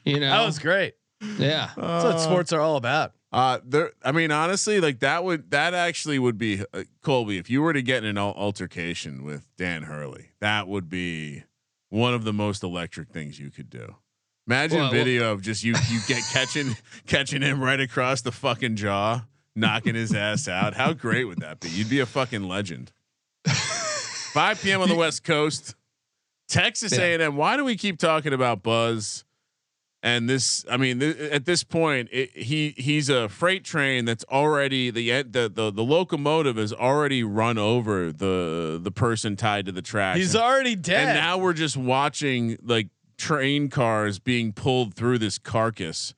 [0.04, 0.94] You know, That was great.
[1.38, 1.70] yeah.
[1.76, 3.12] That's what sports are all about.
[3.36, 3.92] Uh, there.
[4.02, 7.36] I mean, honestly, like that would that actually would be uh, Colby.
[7.36, 11.44] If you were to get in an altercation with Dan Hurley, that would be
[11.90, 13.96] one of the most electric things you could do.
[14.46, 18.76] Imagine Well, video of just you you get catching catching him right across the fucking
[18.76, 20.72] jaw, knocking his ass out.
[20.72, 21.68] How great would that be?
[21.68, 22.90] You'd be a fucking legend.
[23.46, 24.80] 5 p.m.
[24.80, 25.74] on the West Coast,
[26.48, 27.04] Texas Yeah.
[27.18, 27.36] A&M.
[27.36, 29.25] Why do we keep talking about Buzz?
[30.06, 34.24] And this, I mean, th- at this point, it, he he's a freight train that's
[34.30, 39.72] already the, the the the locomotive has already run over the the person tied to
[39.72, 40.16] the track.
[40.16, 41.08] He's and, already dead.
[41.08, 42.86] and now we're just watching like
[43.18, 46.14] train cars being pulled through this carcass.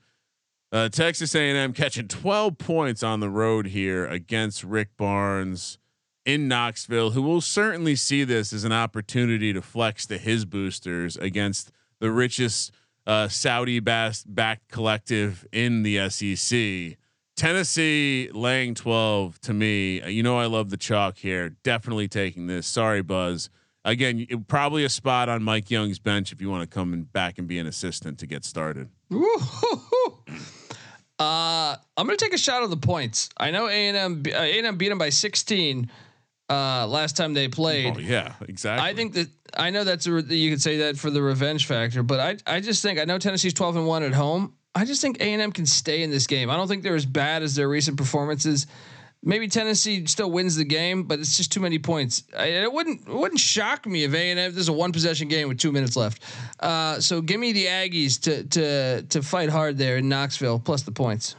[0.71, 5.79] Uh, Texas A&M catching 12 points on the road here against Rick Barnes
[6.27, 11.17] in Knoxville, who will certainly see this as an opportunity to flex to his boosters
[11.17, 12.71] against the richest
[13.09, 16.97] uh, Saudi bass backed collective in the SEC.
[17.37, 20.01] Tennessee laying 12 to me.
[20.03, 21.51] uh, You know, I love the chalk here.
[21.63, 22.67] Definitely taking this.
[22.67, 23.49] Sorry, Buzz.
[23.85, 27.11] Again, it, probably a spot on Mike Young's bench if you want to come and
[27.13, 28.89] back and be an assistant to get started.
[31.21, 33.29] Uh, I'm gonna take a shot at the points.
[33.37, 34.23] I know A and M.
[34.29, 35.91] A and M beat them by 16
[36.49, 37.95] uh, last time they played.
[37.97, 38.89] Oh yeah, exactly.
[38.89, 39.29] I think that
[39.59, 42.61] I know that's a you could say that for the revenge factor, but I I
[42.61, 44.55] just think I know Tennessee's 12 and one at home.
[44.75, 46.51] I just think A and M can stay in this game.
[46.51, 48.67] I don't think they're as bad as their recent performances.
[49.21, 52.23] Maybe Tennessee still wins the game, but it's just too many points.
[52.37, 54.53] I, it wouldn't it wouldn't shock me if A and M.
[54.53, 56.23] This is a one possession game with two minutes left.
[56.61, 60.83] Uh, so give me the Aggies to to to fight hard there in Knoxville plus
[60.83, 61.35] the points.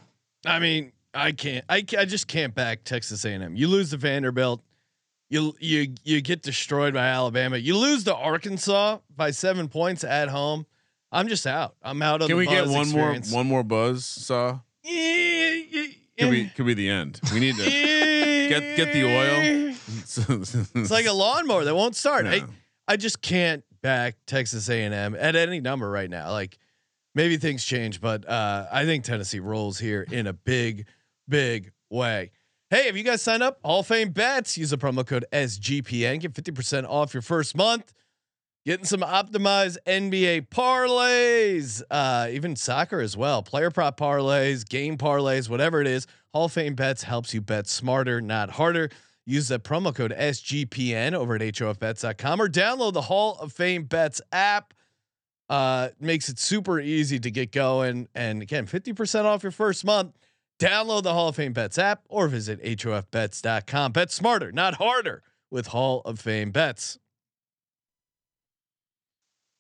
[0.46, 1.66] I mean, I can't.
[1.70, 3.56] I, I just can't back Texas A&M.
[3.56, 4.62] You lose to Vanderbilt,
[5.30, 7.58] you you you get destroyed by Alabama.
[7.58, 10.66] You lose to Arkansas by seven points at home.
[11.12, 11.76] I'm just out.
[11.82, 12.28] I'm out of.
[12.28, 13.32] Can the we get one experience.
[13.32, 14.60] more one more buzz saw?
[14.84, 15.84] Yeah, yeah,
[16.20, 17.20] Could be could be the end.
[17.34, 19.70] We need to get get the oil.
[20.12, 22.26] It's like a lawnmower that won't start.
[22.26, 22.44] I,
[22.88, 26.32] I just can't back Texas A&M at any number right now.
[26.32, 26.58] Like
[27.16, 30.86] maybe things change, but uh, I think Tennessee rolls here in a big,
[31.28, 32.32] big way.
[32.72, 33.60] Hey, have you guys signed up?
[33.66, 34.56] Hall of Fame bets.
[34.56, 36.20] Use the promo code SGPN.
[36.20, 37.92] Get 50% off your first month.
[38.64, 43.42] Getting some optimized NBA parlays, uh, even soccer as well.
[43.42, 46.06] Player prop parlays, game parlays, whatever it is.
[46.32, 48.92] Hall of Fame bets helps you bet smarter, not harder.
[49.26, 54.22] Use the promo code SGPN over at HOFBets.com or download the Hall of Fame Bets
[54.32, 54.76] app.
[55.50, 58.08] Uh, makes it super easy to get going.
[58.14, 60.16] And again, 50% off your first month.
[60.60, 63.93] Download the Hall of Fame Bets app or visit HOFBets.com.
[63.93, 66.99] Bet smarter, not harder with Hall of Fame Bets.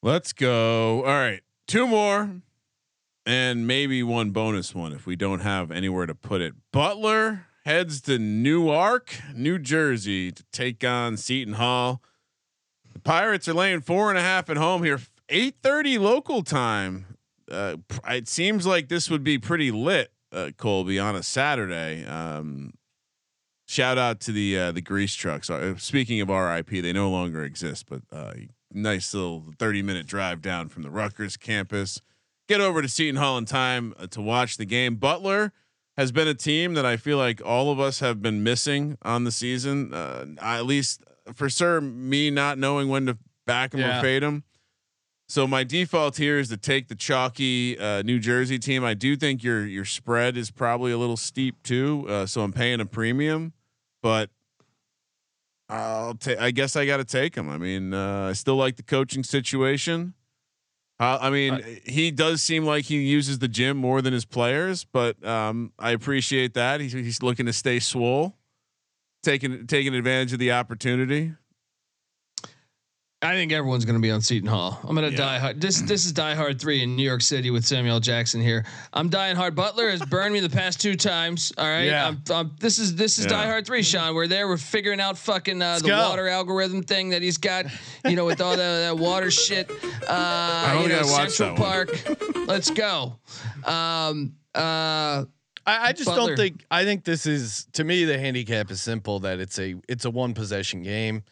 [0.01, 1.03] Let's go.
[1.03, 2.41] All right, two more,
[3.25, 6.53] and maybe one bonus one if we don't have anywhere to put it.
[6.71, 12.01] Butler heads to Newark, New Jersey, to take on Seton Hall.
[12.93, 14.99] The Pirates are laying four and a half at home here.
[15.29, 17.05] Eight thirty local time.
[17.49, 17.77] Uh,
[18.07, 22.05] it seems like this would be pretty lit, uh, Colby, on a Saturday.
[22.05, 22.73] Um,
[23.67, 25.49] shout out to the uh, the grease trucks.
[25.49, 28.33] Uh, speaking of RIP, they no longer exist, but uh,
[28.71, 32.01] nice little 30 minute drive down from the Rutgers campus.
[32.47, 34.95] Get over to Seton Hall in time uh, to watch the game.
[34.95, 35.53] Butler
[35.97, 39.23] has been a team that I feel like all of us have been missing on
[39.23, 39.93] the season.
[39.93, 41.03] Uh, at least
[41.33, 43.99] for sure, me not knowing when to back them Yeah.
[43.99, 44.43] or fade them.
[45.29, 48.83] So my default here is to take the chalky uh, New Jersey team.
[48.83, 52.51] I do think your your spread is probably a little steep too, uh, so I'm
[52.51, 53.53] paying a premium,
[54.01, 54.31] but
[55.69, 56.39] I'll take.
[56.39, 57.47] I guess I got to take him.
[57.47, 60.15] I mean, uh, I still like the coaching situation.
[60.99, 64.83] Uh, I mean, he does seem like he uses the gym more than his players,
[64.83, 66.81] but um, I appreciate that.
[66.81, 68.35] He's, he's looking to stay swole,
[69.21, 71.33] taking taking advantage of the opportunity.
[73.21, 74.79] I think everyone's going to be on Seton Hall.
[74.81, 75.17] I'm going to Yeah.
[75.17, 75.59] die hard.
[75.59, 78.63] This this is Die Hard three in New York City with Samuel Jackson here.
[78.93, 79.55] I'm dying hard.
[79.55, 81.51] Butler has burned me the past two times.
[81.57, 81.83] All right.
[81.83, 82.07] Yeah.
[82.07, 83.31] I'm, I'm, this is this is Yeah.
[83.31, 84.15] Die Hard three, Sean.
[84.15, 84.47] We're there.
[84.47, 86.09] We're figuring out fucking uh, the go.
[86.09, 87.65] water algorithm thing that he's got.
[88.05, 89.69] You know, with all that, that water shit.
[90.07, 91.57] Uh, don't you know, I Central.
[91.57, 91.89] Park.
[92.47, 93.19] Let's go.
[93.65, 94.35] Um.
[94.55, 95.25] Uh.
[95.65, 96.27] I, I just Butler.
[96.29, 96.63] don't think.
[96.71, 100.09] I think this is to me the handicap is simple that it's a it's a
[100.09, 101.23] one possession game,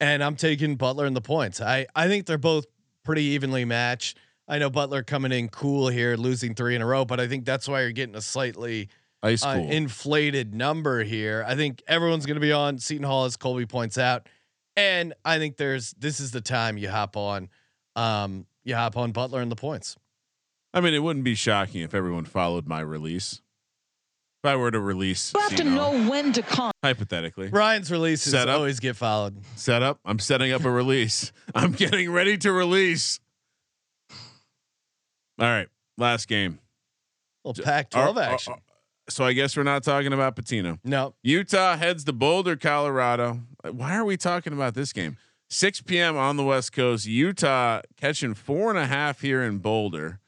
[0.00, 1.60] and I'm taking Butler in the points.
[1.60, 2.66] I I think they're both
[3.04, 4.18] pretty evenly matched.
[4.46, 7.44] I know Butler coming in cool here, losing three in a row, but I think
[7.44, 8.88] that's why you're getting a slightly
[9.22, 11.44] Ice uh, inflated number here.
[11.46, 14.28] I think everyone's going to be on Seton Hall, as Colby points out,
[14.76, 17.50] and I think there's this is the time you hop on,
[17.96, 19.96] um, you hop on Butler in the points.
[20.72, 23.42] I mean, it wouldn't be shocking if everyone followed my release.
[24.44, 26.70] If I were to release, You have to know when to come.
[26.84, 28.56] hypothetically, Ryan's releases Set up.
[28.58, 29.36] always get followed.
[29.56, 29.98] set up.
[30.04, 31.32] I'm setting up a release.
[31.56, 33.18] I'm getting ready to release.
[35.40, 35.66] All right,
[35.96, 36.60] last game.
[37.44, 38.52] Little Pac-12 Are- are- action.
[38.54, 38.58] are-
[39.10, 40.78] so I guess we're not talking about Pitino.
[40.84, 43.40] no, Utah heads to Boulder, Colorado.
[43.68, 45.16] Why are we talking about this game?
[45.50, 46.16] 6 p.m.
[46.16, 47.06] on the West Coast.
[47.06, 50.20] Utah catching four and a half here in Boulder.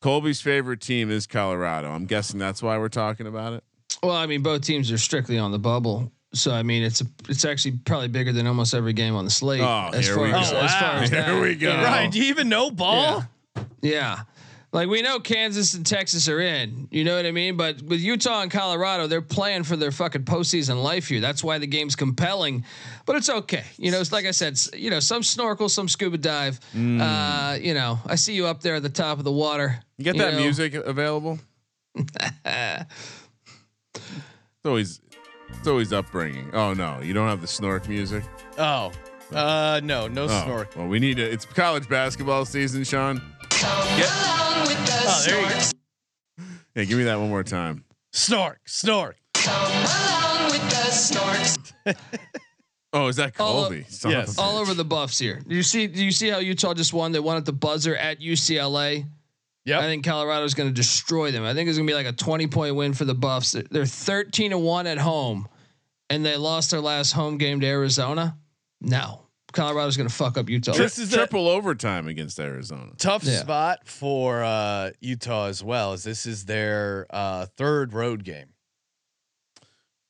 [0.00, 1.90] Colby's favorite team is Colorado.
[1.90, 3.64] I'm guessing that's why we're talking about it.
[4.02, 6.12] Well, I mean, both teams are strictly on the bubble.
[6.34, 9.30] So I mean, it's a, it's actually probably bigger than almost every game on the
[9.30, 9.62] slate.
[9.62, 10.58] Oh, as here far we as, go.
[10.58, 11.70] as far as Here that, we go.
[11.70, 11.82] you know?
[11.82, 13.24] Ryan, do you even know ball?
[13.56, 13.64] Yeah.
[13.80, 14.18] Yeah.
[14.70, 17.56] Like we know Kansas and Texas are in, you know what I mean?
[17.56, 21.20] But with Utah and Colorado, they're playing for their fucking postseason life here.
[21.20, 22.64] That's why the game's compelling.
[23.06, 23.64] But it's okay.
[23.78, 26.60] You know, it's like I said, you know, some snorkel, some scuba dive.
[26.76, 27.00] Mm.
[27.00, 29.80] Uh, you know, I see you up there at the top of the water.
[29.98, 30.40] You get You that know.
[30.40, 31.38] music available?
[31.94, 32.84] it's
[34.64, 35.00] always
[35.48, 36.50] it's always upbringing.
[36.52, 38.22] Oh no, you don't have the snork music.
[38.58, 38.92] Oh,
[39.32, 40.76] uh, no, no Oh, snork.
[40.76, 41.24] Well, we need to.
[41.24, 43.20] It's college basketball season, Sean.
[43.54, 46.44] Oh, there you go.
[46.76, 47.84] Yeah, give me that one more time.
[48.12, 49.14] Snork, snork.
[52.90, 53.84] Oh, is that All of- Colby?
[53.90, 54.38] Son of a yes.
[54.38, 55.42] All over the buffs here.
[55.46, 55.86] You see?
[55.88, 57.12] Do you see how Utah just won?
[57.12, 59.04] They won at the buzzer at UCLA.
[59.68, 59.80] Yep.
[59.82, 61.44] I think Colorado's going to destroy them.
[61.44, 63.52] I think it's going to be like a 20 point win for the Buffs.
[63.52, 65.46] They're- They're 13 to 1 at home
[66.10, 68.36] and they lost their last home game to Arizona.
[68.80, 69.22] No.
[69.52, 70.72] Colorado's going to fuck up Utah.
[70.72, 72.92] This is a triple overtime against Arizona.
[72.98, 73.38] tough Yeah.
[73.40, 78.48] spot for uh, Utah as well, as this is their uh, third road game.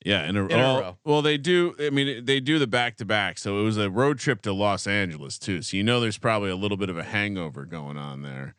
[0.05, 0.97] Yeah, in a, In a well, row.
[1.05, 1.75] well, they do.
[1.81, 3.37] I mean, they do the back to back.
[3.39, 5.61] So it was a road trip to Los Angeles too.
[5.63, 8.55] So you know, there's probably a little bit of a hangover going on there.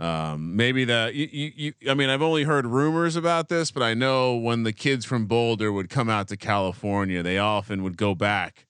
[0.00, 3.82] Um, maybe that you, you, you, I mean, I've only heard rumors about this, but
[3.82, 7.98] I know when the kids from Boulder would come out to California, they often would
[7.98, 8.66] go back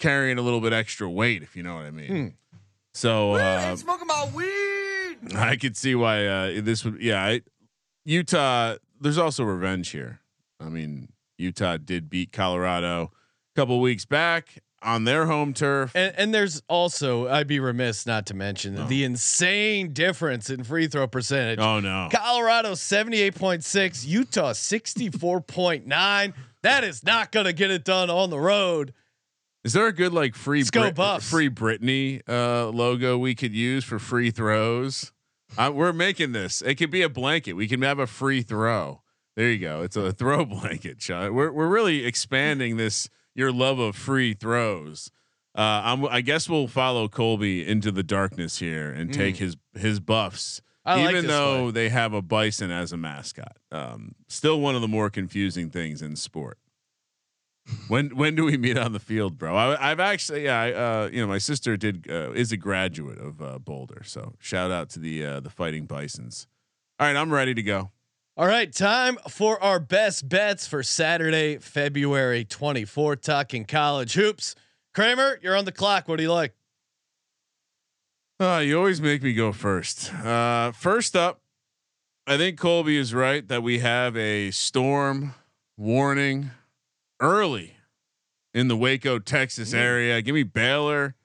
[0.00, 2.08] carrying a little bit extra weight, if you know what I mean.
[2.08, 2.28] Hmm.
[2.94, 5.36] So uh, smoking my weed.
[5.36, 7.00] I could see why uh, this would.
[7.00, 7.42] Yeah, I,
[8.04, 8.74] Utah.
[9.00, 10.18] There's also revenge here.
[10.60, 13.12] I mean, Utah did beat Colorado
[13.54, 15.92] a couple weeks back on their home turf.
[15.94, 18.86] And, and there's also, I'd be remiss not to mention Oh.
[18.86, 21.58] the insane difference in free throw percentage.
[21.58, 22.08] oh no!
[22.12, 26.34] Colorado 78.6, Utah 64.9.
[26.62, 28.92] That is not going to get it done on the road.
[29.64, 33.98] Is there a good like free Brit- free Britney uh, logo we could use for
[33.98, 35.12] free throws?
[35.56, 36.62] Uh, we're making this.
[36.62, 37.52] It could be a blanket.
[37.52, 39.02] We can have a free throw.
[39.36, 39.82] There you go.
[39.82, 41.34] It's a throw blanket, Sean.
[41.34, 45.10] We're we're really expanding this your love of free throws.
[45.54, 50.00] Uh, I'm, I guess we'll follow Colby into the darkness here and take his his
[50.00, 50.90] buffs, Mm.
[50.90, 53.56] I even this though they have a bison as a mascot.
[53.70, 56.58] Um, still one of the more confusing things in sport.
[57.86, 59.54] When when do we meet on the field, bro?
[59.54, 63.18] I, I've actually, yeah, I, uh, you know, my sister did uh, is a graduate
[63.18, 66.48] of uh, Boulder, so shout out to the uh, the Fighting Bisons.
[66.98, 67.92] All right, I'm ready to go.
[68.34, 74.54] All right, time for our best bets for Saturday, February 24th, talking college hoops.
[74.94, 76.08] Kramer, you're on the clock.
[76.08, 76.54] What do you like?
[78.40, 80.14] Uh, you always make me go first.
[80.14, 81.42] Uh, first up,
[82.26, 85.34] I think Colby is right that we have a storm
[85.76, 86.52] warning
[87.20, 87.76] early
[88.54, 90.22] in the Waco, Texas area.
[90.22, 91.16] Give me Baylor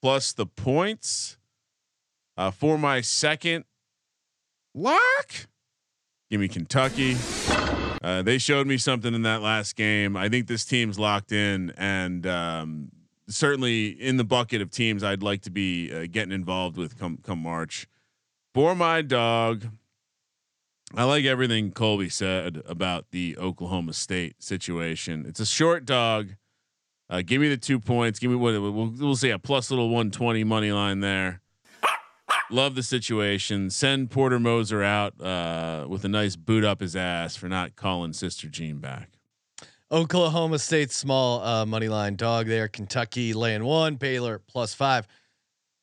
[0.00, 1.36] plus the points.
[2.38, 3.64] Uh, for my second
[4.74, 5.48] lock,
[6.30, 7.16] give me Kentucky.
[8.02, 10.16] Uh, they showed me something in that last game.
[10.16, 12.92] I think this team's locked in and um,
[13.28, 17.18] certainly in the bucket of teams I'd like to be uh, getting involved with come
[17.22, 17.88] come March.
[18.54, 19.66] For my dog,
[20.94, 25.26] I like everything Colby said about the Oklahoma State situation.
[25.26, 26.36] It's a short dog.
[27.08, 28.18] Uh, give me the two points.
[28.18, 31.40] Give me what we'll, we'll say a plus little 120 money line there.
[32.50, 33.70] Love the situation.
[33.70, 38.12] Send Porter Moser out uh, with a nice boot up his ass for not calling
[38.12, 39.10] Sister Jean back.
[39.90, 42.68] Oklahoma State small uh, money line dog there.
[42.68, 45.06] Kentucky laying one, Baylor plus five.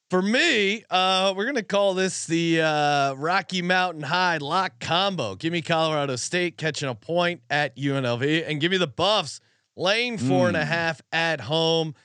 [0.09, 5.36] For me, uh, we're gonna call this the uh, Rocky Mountain High lock combo.
[5.36, 9.39] Give me Colorado State catching a point at UNLV, and give me the Buffs
[9.76, 11.95] laying four and a half at home.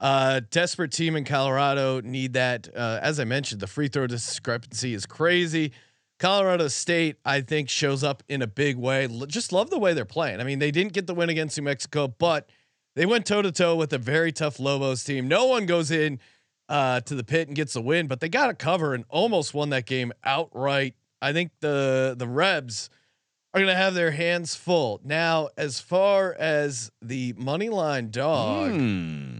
[0.00, 2.68] Uh, desperate team in Colorado need that.
[2.74, 5.72] Uh, as I mentioned, the free throw discrepancy is crazy.
[6.18, 9.04] Colorado State, I think, shows up in a big way.
[9.04, 10.40] L- just love the way they're playing.
[10.40, 12.48] I mean, they didn't get the win against New Mexico, but
[12.96, 15.28] they went toe to toe with a very tough Lobos team.
[15.28, 16.18] No one goes in
[16.68, 19.54] uh, to the pit and gets the win, but they got a cover and almost
[19.54, 20.94] won that game outright.
[21.22, 22.88] I think the the Rebs
[23.52, 25.00] are going to have their hands full.
[25.04, 29.38] Now, as far as the money line dog, Hmm.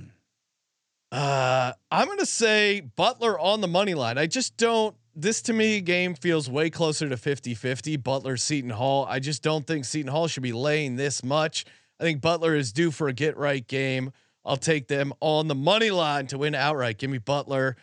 [1.13, 4.19] Uh, I'm going to say Butler on the money line.
[4.19, 4.95] I just don't.
[5.17, 7.97] This to me game feels way closer to 50 50.
[7.97, 9.07] Butler, Seton Hall.
[9.09, 11.65] I just don't think Seton Hall should be laying this much.
[11.99, 14.13] I think Butler is due for a get right game.
[14.45, 16.97] I'll take them on the money line to win outright.
[16.97, 17.77] Give me Butler.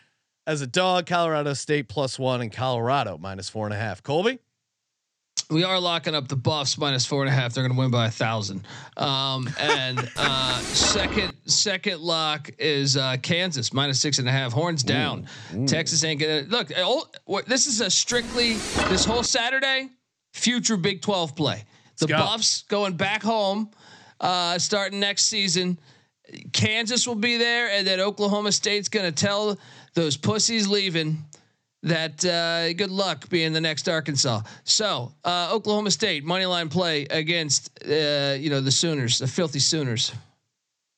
[0.47, 1.05] as a dog.
[1.05, 4.01] Colorado State plus one and Colorado minus four and a half.
[4.01, 4.39] Colby.
[5.49, 7.53] We are locking up the Buffs minus four and a half.
[7.53, 8.63] They're going to win by a thousand.
[8.97, 14.51] Um, and uh, second second lock is uh, Kansas minus six and a half.
[14.51, 15.27] Horns down.
[15.65, 16.71] Texas ain't gonna look.
[16.77, 18.53] oh, what- This is a strictly
[18.89, 19.89] this whole Saturday
[20.33, 21.63] future Big Twelve play.
[21.99, 22.17] The go.
[22.17, 23.71] Buffs going back home,
[24.19, 25.79] uh, starting next season.
[26.51, 29.57] Kansas will be there, and then Oklahoma State's going to tell
[29.93, 31.23] those pussies leaving
[31.83, 34.41] that uh, good luck being the next Arkansas.
[34.63, 39.59] So uh, Oklahoma State money line play against uh, you know the Sooners, the filthy
[39.59, 40.11] Sooners.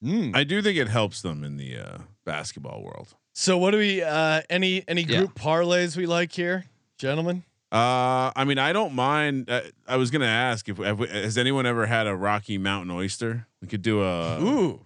[0.03, 0.35] Mm.
[0.35, 3.09] I do think it helps them in the uh, basketball world.
[3.33, 4.01] So what do we?
[4.01, 5.19] Uh, any any Yeah.
[5.19, 6.65] group parlays we like here,
[6.97, 7.43] gentlemen?
[7.71, 9.49] Uh, I mean, I don't mind.
[9.49, 12.89] Uh, I was gonna ask if have we- has anyone ever had a Rocky Mountain
[12.91, 13.45] oyster?
[13.61, 14.41] We could do a.
[14.41, 14.85] Ooh,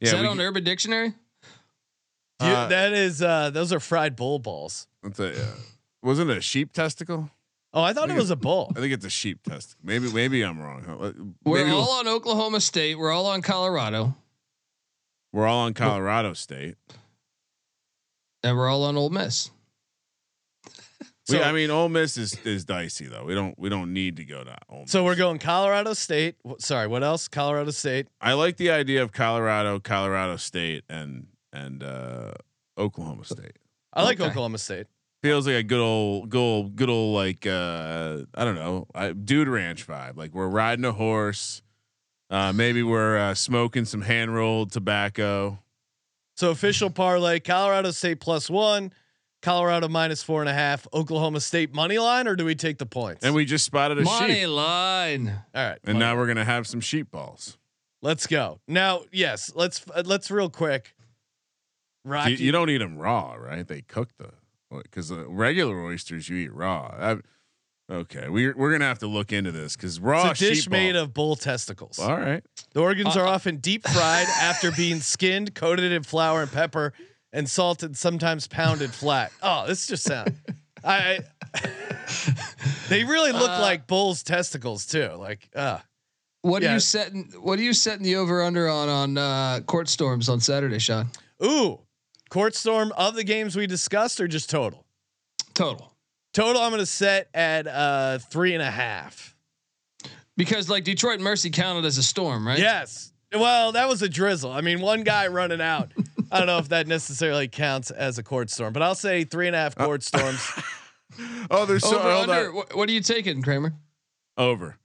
[0.00, 1.14] Is that on could- Urban Dictionary?
[2.40, 4.86] You- that is uh, those are fried bull balls.
[5.02, 5.46] That's a, uh,
[6.02, 7.30] wasn't it a sheep testicle?
[7.72, 8.72] Oh, I thought think it was a bull.
[8.76, 9.80] I think it's a sheep testicle.
[9.84, 10.82] Maybe maybe I'm wrong.
[11.44, 12.96] We're Maybe all we'll- on Oklahoma State.
[12.98, 14.14] We're all on Colorado,
[15.32, 16.74] we're all on Colorado State.
[18.42, 19.50] and we're all on Ole Miss.
[21.28, 23.24] We, So- I mean, Ole Miss is is dicey though.
[23.24, 24.90] We don't we don't need to go to Ole Miss.
[24.90, 26.34] So we're going Colorado State.
[26.58, 27.28] Sorry, what else?
[27.28, 28.08] Colorado State.
[28.20, 32.32] I like the idea of Colorado, Colorado State, and and uh,
[32.76, 33.58] Oklahoma State.
[33.92, 34.30] I like Okay.
[34.30, 34.86] Oklahoma State.
[35.22, 39.12] Feels like a good old, good old, good old like uh, I don't know, I,
[39.12, 40.16] dude ranch vibe.
[40.16, 41.60] Like we're riding a horse.
[42.30, 45.58] Uh, maybe we're uh, smoking some hand rolled tobacco.
[46.36, 48.92] So official parlay: Colorado State plus one,
[49.42, 52.86] Colorado minus four and a half, Oklahoma State money line, or do we take the
[52.86, 53.22] points?
[53.22, 55.28] And we just spotted a Money sheep, line.
[55.54, 57.58] all right, and money now we're gonna have some sheep balls.
[58.00, 58.60] Let's go.
[58.66, 60.94] Now, yes, let's uh, let's real quick.
[62.04, 63.66] Rocky, You, you don't eat them raw, right?
[63.66, 64.30] They cook the
[64.82, 66.94] because the regular oysters you eat raw.
[66.98, 67.16] I,
[67.94, 70.70] okay, we're we're gonna have to look into this because raw it's a dish sheep
[70.70, 71.98] made ball- of bull testicles.
[71.98, 72.42] All right,
[72.72, 76.50] The organs Uh, are uh, often deep fried after being skinned, coated in flour and
[76.50, 76.92] pepper,
[77.32, 79.32] and salted, sometimes pounded flat.
[79.42, 80.34] Oh, this just sound.
[80.84, 81.20] I.
[81.54, 81.60] I
[82.88, 85.10] they really look Uh, like bull's testicles too.
[85.18, 85.78] Like, uh
[86.42, 87.32] What are you setting?
[87.40, 91.08] What are you setting the over under on on uh, court storms on Saturday, Sean?
[91.44, 91.80] ooh,
[92.30, 94.86] court storm of the games we discussed, or just total?
[95.52, 95.92] Total.
[96.32, 99.34] Total, I'm going to set at uh three and a half.
[100.36, 102.58] Because like Detroit Mercy counted as a storm, right?
[102.58, 103.12] Yes.
[103.32, 104.50] Well, that was a drizzle.
[104.50, 105.90] I mean, one guy running out.
[106.32, 109.48] I don't know if that necessarily counts as a court storm, but I'll say three
[109.48, 110.48] and a half court storms.
[111.50, 112.52] Oh, there's so Over under.
[112.52, 113.74] What, what are you taking, Kramer?
[114.38, 114.78] over.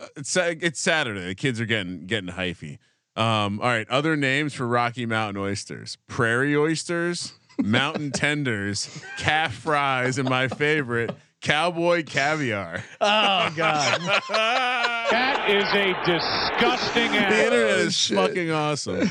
[0.00, 1.26] Uh, It's it's Saturday.
[1.28, 2.78] The kids are getting getting hyphy.
[3.16, 3.88] Um, all right.
[3.88, 11.14] Other names for Rocky Mountain oysters: prairie oysters, mountain tenders, calf fries, and my favorite,
[11.40, 12.84] cowboy caviar.
[13.00, 14.00] Oh God.
[15.10, 19.10] That is a disgusting The internet is fucking awesome.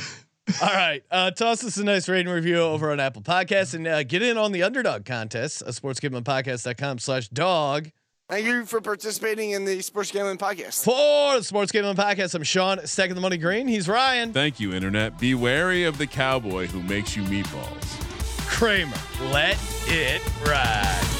[0.61, 1.03] All right.
[1.11, 4.37] Uh, toss us a nice rating review over on Apple Podcasts and uh, get in
[4.37, 7.91] on the underdog contest, uh, sportsgamblingpodcast.com slash dog.
[8.30, 10.84] Thank you for participating in the Sports Gambling Podcast.
[10.84, 13.67] For the Sports Gambling Podcast, I'm Sean, stacking the money green.
[13.67, 15.19] He's Ryan Thank you, internet.
[15.19, 18.47] Be wary of the cowboy who makes you meatballs.
[18.47, 18.95] Kramer.
[19.32, 19.57] Let
[19.88, 21.18] it ride.